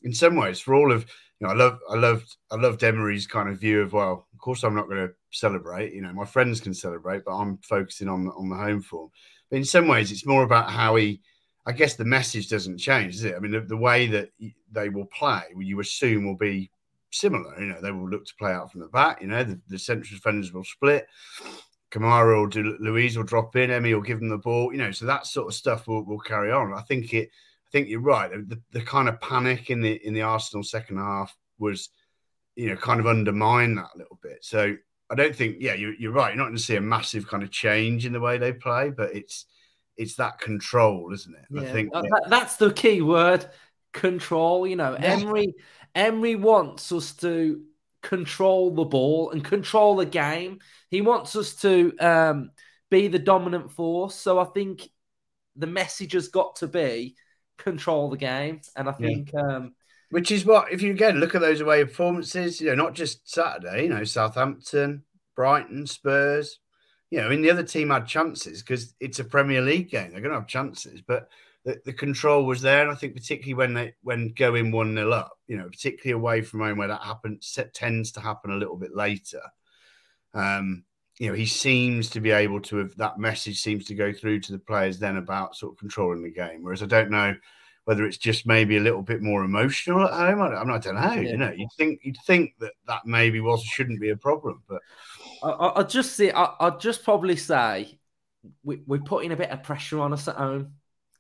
in 0.01 0.13
some 0.13 0.35
ways, 0.35 0.59
for 0.59 0.75
all 0.75 0.91
of 0.91 1.05
know, 1.43 1.49
I 1.49 1.53
love, 1.53 1.79
I 1.89 1.95
loved, 1.95 2.35
I 2.51 2.55
loved 2.55 2.83
Emery's 2.83 3.27
kind 3.27 3.49
of 3.49 3.59
view 3.59 3.81
of 3.81 3.93
well, 3.93 4.27
of 4.33 4.39
course 4.39 4.63
I'm 4.63 4.75
not 4.75 4.87
going 4.87 5.07
to 5.07 5.13
celebrate. 5.31 5.93
You 5.93 6.01
know, 6.01 6.13
my 6.13 6.25
friends 6.25 6.59
can 6.59 6.73
celebrate, 6.73 7.25
but 7.25 7.35
I'm 7.35 7.57
focusing 7.57 8.09
on 8.09 8.29
on 8.29 8.49
the 8.49 8.55
home 8.55 8.81
form. 8.81 9.09
But 9.49 9.57
in 9.57 9.65
some 9.65 9.87
ways, 9.87 10.11
it's 10.11 10.25
more 10.25 10.43
about 10.43 10.71
how 10.71 10.95
he. 10.95 11.21
I 11.65 11.71
guess 11.71 11.95
the 11.95 12.03
message 12.03 12.49
doesn't 12.49 12.77
change, 12.77 13.15
is 13.15 13.23
it? 13.23 13.35
I 13.35 13.39
mean, 13.39 13.51
the, 13.51 13.61
the 13.61 13.77
way 13.77 14.07
that 14.07 14.31
they 14.71 14.89
will 14.89 15.05
play, 15.05 15.43
you 15.57 15.79
assume 15.79 16.25
will 16.25 16.35
be 16.35 16.69
similar. 17.11 17.57
You 17.57 17.67
know, 17.67 17.81
they 17.81 17.91
will 17.91 18.09
look 18.09 18.25
to 18.25 18.35
play 18.35 18.51
out 18.51 18.69
from 18.69 18.81
the 18.81 18.87
back. 18.87 19.21
You 19.21 19.27
know, 19.27 19.45
the, 19.45 19.61
the 19.69 19.79
central 19.79 20.17
defenders 20.17 20.51
will 20.51 20.65
split. 20.65 21.07
Kamara 21.89 22.37
or 22.37 22.49
Luiz 22.79 23.15
will 23.15 23.23
drop 23.23 23.55
in. 23.55 23.71
Emmy 23.71 23.93
will 23.93 24.01
give 24.01 24.19
them 24.19 24.29
the 24.29 24.37
ball. 24.37 24.73
You 24.73 24.79
know, 24.79 24.91
so 24.91 25.05
that 25.05 25.25
sort 25.25 25.47
of 25.47 25.53
stuff 25.53 25.87
will, 25.87 26.03
will 26.03 26.19
carry 26.19 26.51
on. 26.51 26.73
I 26.73 26.81
think 26.81 27.13
it 27.13 27.29
think 27.73 27.89
you're 27.89 27.99
right. 27.99 28.31
The, 28.31 28.61
the 28.71 28.81
kind 28.81 29.09
of 29.09 29.19
panic 29.19 29.69
in 29.69 29.81
the 29.81 29.99
in 30.07 30.13
the 30.13 30.21
Arsenal 30.21 30.63
second 30.63 30.97
half 30.97 31.35
was, 31.59 31.89
you 32.55 32.69
know, 32.69 32.77
kind 32.77 33.01
of 33.01 33.07
undermined 33.07 33.77
that 33.77 33.89
a 33.93 33.97
little 33.97 34.19
bit. 34.23 34.45
So 34.45 34.77
I 35.09 35.15
don't 35.15 35.35
think, 35.35 35.57
yeah, 35.59 35.73
you're, 35.73 35.93
you're 35.95 36.13
right. 36.13 36.29
You're 36.29 36.37
not 36.37 36.45
going 36.45 36.55
to 36.55 36.63
see 36.63 36.77
a 36.77 36.81
massive 36.81 37.27
kind 37.27 37.43
of 37.43 37.51
change 37.51 38.05
in 38.05 38.13
the 38.13 38.21
way 38.21 38.37
they 38.37 38.53
play, 38.53 38.89
but 38.89 39.13
it's 39.13 39.45
it's 39.97 40.15
that 40.15 40.39
control, 40.39 41.11
isn't 41.13 41.35
it? 41.35 41.45
Yeah. 41.51 41.61
I 41.61 41.65
think 41.65 41.91
that, 41.91 42.27
that's 42.29 42.55
the 42.55 42.71
key 42.71 43.01
word, 43.01 43.45
control. 43.91 44.65
You 44.65 44.77
know, 44.77 44.93
yeah. 44.93 45.17
Emery 45.17 45.53
Emery 45.93 46.35
wants 46.35 46.91
us 46.91 47.13
to 47.15 47.61
control 48.01 48.71
the 48.71 48.85
ball 48.85 49.31
and 49.31 49.43
control 49.43 49.95
the 49.95 50.05
game. 50.05 50.59
He 50.89 51.01
wants 51.01 51.35
us 51.35 51.55
to 51.57 51.93
um, 51.99 52.51
be 52.89 53.07
the 53.07 53.19
dominant 53.19 53.71
force. 53.71 54.15
So 54.15 54.39
I 54.39 54.45
think 54.45 54.89
the 55.55 55.67
message 55.67 56.13
has 56.13 56.27
got 56.27 56.57
to 56.57 56.67
be 56.67 57.15
control 57.63 58.09
the 58.09 58.17
game. 58.17 58.61
And 58.75 58.89
I 58.89 58.91
think, 58.91 59.31
yeah. 59.33 59.41
um, 59.41 59.75
which 60.09 60.31
is 60.31 60.45
what, 60.45 60.71
if 60.71 60.81
you 60.81 60.91
again 60.91 61.19
look 61.19 61.35
at 61.35 61.41
those 61.41 61.61
away 61.61 61.83
performances, 61.83 62.61
you 62.61 62.67
know, 62.69 62.75
not 62.75 62.93
just 62.93 63.31
Saturday, 63.31 63.83
you 63.83 63.89
know, 63.89 64.03
Southampton, 64.03 65.03
Brighton, 65.35 65.87
Spurs, 65.87 66.59
you 67.09 67.19
know, 67.19 67.27
I 67.27 67.29
mean, 67.29 67.41
the 67.41 67.51
other 67.51 67.63
team 67.63 67.89
had 67.89 68.07
chances 68.07 68.61
because 68.61 68.95
it's 68.99 69.19
a 69.19 69.23
Premier 69.23 69.61
League 69.61 69.89
game. 69.89 70.11
They're 70.11 70.21
going 70.21 70.33
to 70.33 70.39
have 70.39 70.47
chances, 70.47 71.01
but 71.01 71.29
the, 71.63 71.79
the 71.85 71.93
control 71.93 72.45
was 72.45 72.61
there. 72.61 72.81
And 72.81 72.91
I 72.91 72.95
think 72.95 73.13
particularly 73.13 73.53
when 73.53 73.73
they 73.73 73.93
when 74.01 74.33
going 74.35 74.71
one 74.71 74.95
nil 74.95 75.13
up, 75.13 75.37
you 75.47 75.57
know, 75.57 75.69
particularly 75.69 76.19
away 76.19 76.41
from 76.41 76.61
home 76.61 76.77
where 76.77 76.87
that 76.87 77.01
happens, 77.01 77.57
tends 77.73 78.11
to 78.13 78.19
happen 78.19 78.51
a 78.51 78.57
little 78.57 78.77
bit 78.77 78.95
later. 78.95 79.41
Um, 80.33 80.85
you 81.19 81.29
know, 81.29 81.33
he 81.33 81.45
seems 81.45 82.09
to 82.11 82.19
be 82.19 82.31
able 82.31 82.59
to 82.61 82.77
have 82.77 82.95
that 82.97 83.19
message 83.19 83.61
seems 83.61 83.85
to 83.85 83.95
go 83.95 84.11
through 84.11 84.39
to 84.41 84.51
the 84.51 84.59
players 84.59 84.99
then 84.99 85.17
about 85.17 85.55
sort 85.55 85.73
of 85.73 85.77
controlling 85.77 86.23
the 86.23 86.31
game. 86.31 86.63
Whereas 86.63 86.81
I 86.81 86.87
don't 86.87 87.11
know 87.11 87.35
whether 87.85 88.05
it's 88.05 88.17
just 88.17 88.47
maybe 88.47 88.77
a 88.77 88.81
little 88.81 89.01
bit 89.01 89.21
more 89.21 89.43
emotional 89.43 90.05
at 90.05 90.13
home. 90.13 90.41
I 90.41 90.49
don't, 90.49 90.69
I 90.69 90.77
don't 90.77 90.95
know. 90.95 91.21
Yeah. 91.21 91.31
You 91.31 91.37
know, 91.37 91.51
you'd 91.55 91.71
think 91.77 91.99
you'd 92.03 92.17
think 92.25 92.53
that 92.59 92.73
that 92.87 93.05
maybe 93.05 93.41
was 93.41 93.63
shouldn't 93.63 94.01
be 94.01 94.09
a 94.09 94.17
problem, 94.17 94.63
but 94.67 94.81
I, 95.43 95.73
I 95.77 95.83
just 95.83 96.15
see. 96.15 96.31
I, 96.31 96.53
I'd 96.59 96.79
just 96.79 97.03
probably 97.03 97.35
say 97.35 97.99
we, 98.63 98.81
we're 98.87 98.99
putting 98.99 99.31
a 99.31 99.37
bit 99.37 99.51
of 99.51 99.63
pressure 99.63 99.99
on 99.99 100.13
us 100.13 100.27
at 100.27 100.35
home. 100.35 100.73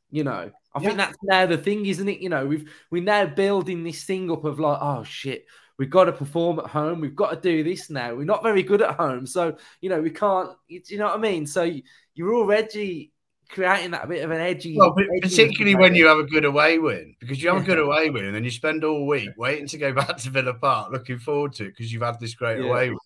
You 0.09 0.23
know, 0.23 0.51
I 0.73 0.79
yeah. 0.79 0.87
think 0.87 0.97
that's 0.97 1.17
now 1.23 1.45
the 1.45 1.57
thing, 1.57 1.85
isn't 1.85 2.07
it? 2.07 2.19
You 2.19 2.29
know, 2.29 2.45
we've 2.45 2.71
we're 2.89 3.03
now 3.03 3.25
building 3.25 3.83
this 3.83 4.03
thing 4.03 4.31
up 4.31 4.45
of 4.45 4.59
like, 4.59 4.79
oh 4.81 5.03
shit, 5.03 5.45
we've 5.77 5.89
got 5.89 6.05
to 6.05 6.11
perform 6.11 6.59
at 6.59 6.67
home. 6.67 7.01
We've 7.01 7.15
got 7.15 7.31
to 7.31 7.39
do 7.39 7.63
this 7.63 7.89
now. 7.89 8.15
We're 8.15 8.25
not 8.25 8.43
very 8.43 8.63
good 8.63 8.81
at 8.81 8.95
home, 8.95 9.25
so 9.25 9.57
you 9.81 9.89
know 9.89 10.01
we 10.01 10.09
can't. 10.09 10.49
You 10.67 10.97
know 10.97 11.05
what 11.05 11.17
I 11.17 11.21
mean? 11.21 11.45
So 11.45 11.71
you're 12.15 12.35
already 12.35 13.11
creating 13.49 13.91
that 13.91 14.09
bit 14.09 14.23
of 14.23 14.31
an 14.31 14.41
edgy. 14.41 14.77
Well, 14.77 14.95
particularly 15.21 15.75
when 15.75 15.95
you 15.95 16.07
have 16.07 16.17
a 16.17 16.23
good 16.23 16.45
away 16.45 16.79
win, 16.79 17.15
because 17.19 17.41
you 17.41 17.49
have 17.49 17.61
a 17.61 17.65
good 17.65 17.79
away 17.85 18.09
win, 18.09 18.25
and 18.25 18.35
then 18.35 18.43
you 18.43 18.51
spend 18.51 18.83
all 18.83 19.07
week 19.07 19.29
waiting 19.37 19.67
to 19.67 19.77
go 19.77 19.93
back 19.93 20.17
to 20.17 20.29
Villa 20.29 20.53
Park, 20.53 20.91
looking 20.91 21.19
forward 21.19 21.53
to 21.53 21.65
it 21.65 21.69
because 21.69 21.91
you've 21.91 22.01
had 22.01 22.19
this 22.19 22.35
great 22.35 22.59
yeah. 22.59 22.69
away 22.69 22.89
win. 22.89 22.99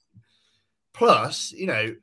Plus, 0.93 1.51
you 1.51 1.67
know, 1.67 1.93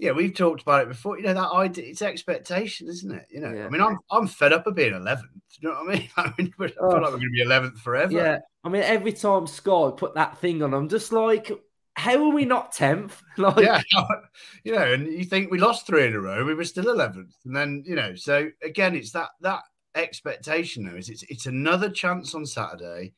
yeah, 0.00 0.12
we've 0.12 0.34
talked 0.34 0.62
about 0.62 0.82
it 0.82 0.88
before. 0.88 1.18
You 1.18 1.24
know 1.24 1.34
that 1.34 1.52
idea, 1.52 1.84
it's 1.86 2.02
expectation, 2.02 2.88
isn't 2.88 3.10
it? 3.12 3.26
You 3.30 3.40
know, 3.40 3.52
yeah. 3.52 3.66
I 3.66 3.68
mean, 3.68 3.82
I'm 3.82 3.98
I'm 4.10 4.26
fed 4.26 4.52
up 4.52 4.66
of 4.66 4.74
being 4.74 4.92
11th. 4.94 5.22
You 5.60 5.68
know 5.68 5.74
what 5.74 5.94
I 5.94 5.98
mean? 5.98 6.08
I 6.16 6.34
mean, 6.38 6.54
I 6.58 6.68
feel 6.68 6.76
oh. 6.80 6.86
like 6.88 7.02
we're 7.02 7.10
going 7.10 7.20
to 7.20 7.30
be 7.30 7.44
11th 7.44 7.78
forever. 7.78 8.12
Yeah, 8.12 8.38
I 8.64 8.68
mean, 8.68 8.82
every 8.82 9.12
time 9.12 9.46
Sky 9.46 9.90
put 9.96 10.14
that 10.14 10.38
thing 10.38 10.62
on, 10.62 10.72
I'm 10.74 10.88
just 10.88 11.12
like, 11.12 11.50
how 11.94 12.24
are 12.24 12.34
we 12.34 12.44
not 12.44 12.72
10th? 12.74 13.12
Like, 13.36 13.64
yeah, 13.64 13.80
you 14.64 14.72
know, 14.74 14.92
and 14.92 15.06
you 15.06 15.24
think 15.24 15.50
we 15.50 15.58
lost 15.58 15.86
three 15.86 16.06
in 16.06 16.14
a 16.14 16.20
row, 16.20 16.44
we 16.44 16.54
were 16.54 16.64
still 16.64 16.84
11th, 16.84 17.32
and 17.44 17.54
then 17.54 17.84
you 17.86 17.94
know, 17.96 18.14
so 18.14 18.50
again, 18.62 18.94
it's 18.94 19.12
that 19.12 19.30
that 19.42 19.62
expectation 19.94 20.84
though 20.84 20.96
is 20.96 21.08
it's 21.08 21.24
it's 21.24 21.46
another 21.46 21.90
chance 21.90 22.34
on 22.34 22.46
Saturday. 22.46 23.12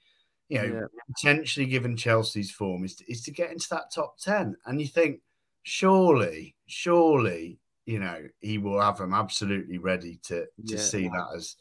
you 0.48 0.58
know, 0.58 0.64
Yeah. 0.64 0.86
potentially 1.14 1.66
given 1.66 1.96
Chelsea's 1.96 2.50
form, 2.50 2.84
is 2.84 2.96
to, 2.96 3.10
is 3.10 3.22
to 3.22 3.30
get 3.30 3.50
into 3.52 3.68
that 3.70 3.90
top 3.94 4.18
10. 4.18 4.56
And 4.66 4.80
you 4.80 4.86
think, 4.86 5.20
surely, 5.62 6.54
surely, 6.72 7.58
you 7.86 7.98
know, 8.00 8.22
he 8.40 8.58
will 8.58 8.80
have 8.80 8.98
them 8.98 9.12
absolutely 9.14 9.78
ready 9.78 10.18
to, 10.24 10.42
to 10.44 10.48
Yeah. 10.74 10.78
see 10.78 11.08
that 11.08 11.26
as, 11.36 11.56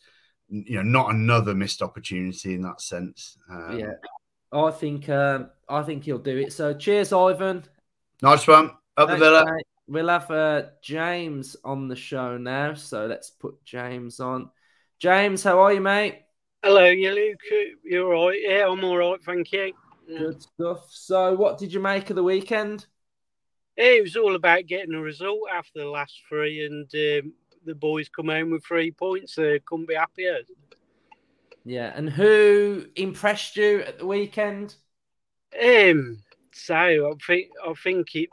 you 0.49 0.75
know, 0.77 0.83
not 0.83 1.13
another 1.13 1.53
missed 1.55 1.81
opportunity 1.81 2.53
in 2.55 2.61
that 2.61 2.81
sense. 2.81 3.37
Um, 3.49 3.79
yeah. 3.79 3.93
I 4.53 4.69
think 4.71 5.07
um, 5.07 5.49
I 5.69 5.81
think 5.83 6.03
he'll 6.03 6.17
do 6.17 6.37
it. 6.37 6.51
So 6.51 6.73
cheers, 6.73 7.13
Ivan. 7.13 7.63
Nice 8.21 8.45
one. 8.47 8.71
Up 8.97 9.09
the 9.09 9.15
Villa. 9.17 9.45
mate. 9.45 9.65
We'll 9.87 10.09
have 10.09 10.29
uh, 10.29 10.63
James 10.81 11.55
on 11.63 11.87
the 11.87 11.95
show 11.95 12.37
now. 12.37 12.73
So 12.73 13.05
let's 13.05 13.29
put 13.29 13.63
James 13.63 14.19
on. 14.19 14.49
James, 14.99 15.41
how 15.43 15.59
are 15.59 15.73
you, 15.73 15.81
mate? 15.81 16.19
Hello, 16.63 16.85
you 16.85 17.11
Luke. 17.11 17.39
You're 17.83 18.13
all 18.13 18.27
right? 18.27 18.39
Yeah, 18.41 18.67
I'm 18.67 18.83
all 18.83 18.97
right, 18.97 19.19
thank 19.25 19.51
you. 19.51 19.73
Good 20.07 20.41
stuff. 20.41 20.85
So, 20.91 21.33
what 21.33 21.57
did 21.57 21.73
you 21.73 21.79
make 21.79 22.09
of 22.09 22.15
the 22.15 22.23
weekend? 22.23 22.85
It 23.77 24.03
was 24.03 24.15
all 24.15 24.35
about 24.35 24.67
getting 24.67 24.93
a 24.93 25.01
result 25.01 25.41
after 25.51 25.79
the 25.79 25.85
last 25.89 26.21
three, 26.27 26.65
and 26.65 26.83
um, 26.93 27.33
the 27.65 27.75
boys 27.75 28.09
come 28.09 28.27
home 28.27 28.51
with 28.51 28.65
three 28.65 28.91
points. 28.91 29.35
They 29.35 29.59
couldn't 29.59 29.87
be 29.87 29.95
happier. 29.95 30.39
Yeah, 31.63 31.91
and 31.95 32.09
who 32.09 32.85
impressed 32.95 33.55
you 33.55 33.81
at 33.81 33.99
the 33.99 34.05
weekend? 34.05 34.75
Um, 35.61 36.23
so 36.53 36.75
I 36.75 37.13
think 37.25 37.49
I 37.65 37.73
think 37.73 38.15
it. 38.15 38.29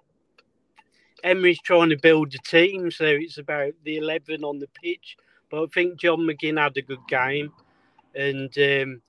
Emery's 1.24 1.60
trying 1.60 1.90
to 1.90 1.96
build 1.96 2.32
a 2.34 2.38
team, 2.38 2.90
so 2.90 3.04
it's 3.04 3.38
about 3.38 3.72
the 3.84 3.96
eleven 3.96 4.44
on 4.44 4.58
the 4.58 4.68
pitch. 4.82 5.16
But 5.50 5.62
I 5.62 5.66
think 5.66 6.00
John 6.00 6.20
McGinn 6.20 6.62
had 6.62 6.76
a 6.76 6.82
good 6.82 7.06
game, 7.08 7.52
and 8.14 8.56
um, 8.58 9.02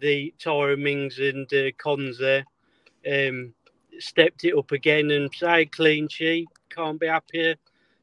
the 0.00 0.32
Tyra 0.38 0.78
Mings 0.78 1.18
and 1.18 1.46
uh, 1.52 1.72
Konsa 1.72 2.44
um, 3.06 3.54
stepped 4.00 4.44
it 4.44 4.56
up 4.56 4.72
again 4.72 5.10
and 5.10 5.30
say 5.34 5.66
clean 5.66 6.08
sheet. 6.08 6.48
Can't 6.70 7.00
be 7.00 7.06
happier. 7.06 7.56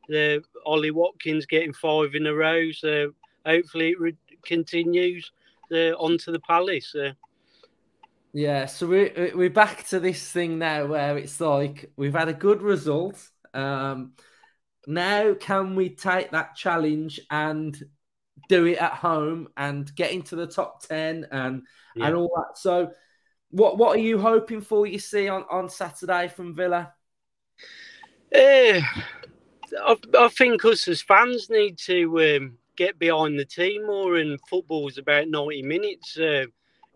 The 0.09 0.43
Ollie 0.65 0.91
Watkins 0.91 1.45
getting 1.45 1.73
five 1.73 2.15
in 2.15 2.27
a 2.27 2.33
row, 2.33 2.71
so 2.71 3.13
hopefully 3.45 3.91
it 3.91 3.99
re- 3.99 4.17
continues 4.45 5.31
uh, 5.71 5.91
onto 5.97 6.31
the 6.31 6.39
Palace. 6.39 6.93
Uh, 6.95 7.13
Yeah, 8.33 8.65
so 8.65 8.87
we're 8.87 9.31
we're 9.35 9.49
back 9.49 9.85
to 9.87 9.99
this 9.99 10.31
thing 10.31 10.57
now 10.57 10.87
where 10.87 11.17
it's 11.17 11.39
like 11.39 11.91
we've 11.95 12.13
had 12.13 12.29
a 12.29 12.33
good 12.33 12.61
result. 12.61 13.29
Um, 13.53 14.13
now 14.87 15.35
can 15.35 15.75
we 15.75 15.89
take 15.95 16.31
that 16.31 16.55
challenge 16.55 17.19
and 17.31 17.77
do 18.49 18.65
it 18.65 18.77
at 18.79 18.93
home 18.93 19.49
and 19.57 19.93
get 19.95 20.11
into 20.11 20.35
the 20.35 20.47
top 20.47 20.81
ten 20.81 21.27
and 21.31 21.63
Yeah. 21.95 22.07
and 22.07 22.15
all 22.15 22.31
that? 22.35 22.57
So, 22.57 22.91
what 23.53 23.77
what 23.77 23.95
are 23.95 24.01
you 24.01 24.19
hoping 24.19 24.61
for? 24.61 24.87
You 24.87 24.99
see 24.99 25.27
on 25.29 25.45
on 25.49 25.69
Saturday 25.69 26.27
from 26.27 26.55
Villa? 26.55 26.91
Uh, 28.33 28.81
I, 29.79 29.95
I 30.17 30.27
think 30.29 30.65
us 30.65 30.87
as 30.87 31.03
fans 31.03 31.51
need 31.51 31.77
to 31.79 32.37
um, 32.37 32.57
get 32.75 32.97
behind 32.97 33.37
the 33.37 33.45
team 33.45 33.85
more, 33.85 34.15
and 34.15 34.39
football's 34.49 34.97
about 34.97 35.27
ninety 35.27 35.61
minutes. 35.61 36.17
Uh, 36.17 36.45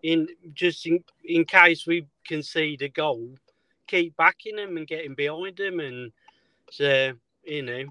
in 0.02 0.28
just 0.54 0.86
in, 0.86 1.02
in 1.24 1.44
case 1.44 1.86
we 1.86 2.06
concede 2.26 2.82
a 2.82 2.88
goal, 2.88 3.30
keep 3.86 4.16
backing 4.16 4.56
them 4.56 4.76
and 4.76 4.86
getting 4.86 5.14
behind 5.14 5.56
them, 5.56 5.78
and 5.78 6.10
so 6.70 7.12
you 7.44 7.62
know. 7.62 7.84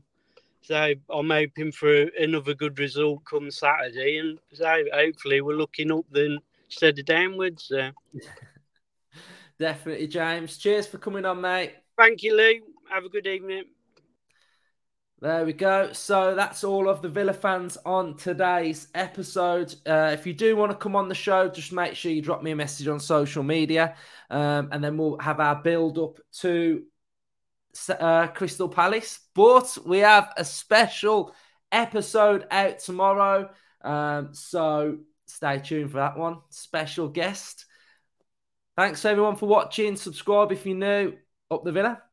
So 0.62 0.94
I'm 1.10 1.30
hoping 1.30 1.72
for 1.72 2.04
another 2.20 2.54
good 2.54 2.80
result 2.80 3.24
come 3.24 3.50
Saturday, 3.50 4.18
and 4.18 4.40
so 4.52 4.84
hopefully 4.94 5.40
we're 5.40 5.56
looking 5.56 5.92
up 5.94 6.06
then 6.12 6.40
instead 6.66 7.00
of 7.00 7.06
downwards. 7.06 7.72
Definitely, 9.60 10.08
James. 10.08 10.58
Cheers 10.58 10.88
for 10.88 10.98
coming 10.98 11.26
on, 11.26 11.42
mate. 11.42 11.74
thank 11.98 12.24
you, 12.24 12.36
Lou. 12.36 12.62
Have 12.90 13.06
a 13.06 13.10
good 13.10 13.28
evening. 13.28 13.64
There 15.20 15.46
we 15.46 15.54
go. 15.54 15.94
So 15.94 16.36
that's 16.36 16.64
all 16.64 16.88
of 16.88 17.02
the 17.02 17.10
Villa 17.10 17.34
fans 17.34 17.76
on 17.84 18.18
today's 18.18 18.88
episode. 18.94 19.74
Uh, 19.84 20.12
if 20.14 20.28
you 20.28 20.34
do 20.34 20.56
want 20.56 20.72
to 20.72 20.78
come 20.78 20.96
on 20.96 21.10
the 21.10 21.16
show, 21.16 21.50
just 21.50 21.74
make 21.74 21.96
sure 21.96 22.12
you 22.12 22.22
drop 22.22 22.44
me 22.44 22.52
a 22.52 22.56
message 22.56 22.88
on 22.88 23.00
social 23.00 23.42
media, 23.42 23.96
um, 24.30 24.70
and 24.72 24.84
then 24.84 24.96
we'll 24.96 25.18
have 25.18 25.40
our 25.40 25.56
build 25.56 25.98
up 25.98 26.20
to 26.34 26.84
uh, 28.00 28.28
Crystal 28.28 28.70
Palace. 28.70 29.22
But 29.34 29.76
we 29.88 30.00
have 30.00 30.32
a 30.38 30.46
special 30.46 31.34
episode 31.72 32.46
out 32.52 32.78
tomorrow, 32.78 33.50
um, 33.82 34.30
so 34.34 35.00
stay 35.26 35.58
tuned 35.58 35.90
for 35.90 35.98
that 35.98 36.16
one. 36.16 36.42
Special 36.52 37.08
guest. 37.08 37.66
Thanks 38.78 39.04
everyone 39.06 39.36
for 39.36 39.48
watching. 39.48 39.96
Subscribe 39.96 40.52
if 40.52 40.66
you're 40.66 40.78
new. 40.78 41.18
Up 41.50 41.64
the 41.64 41.72
Villa. 41.72 42.04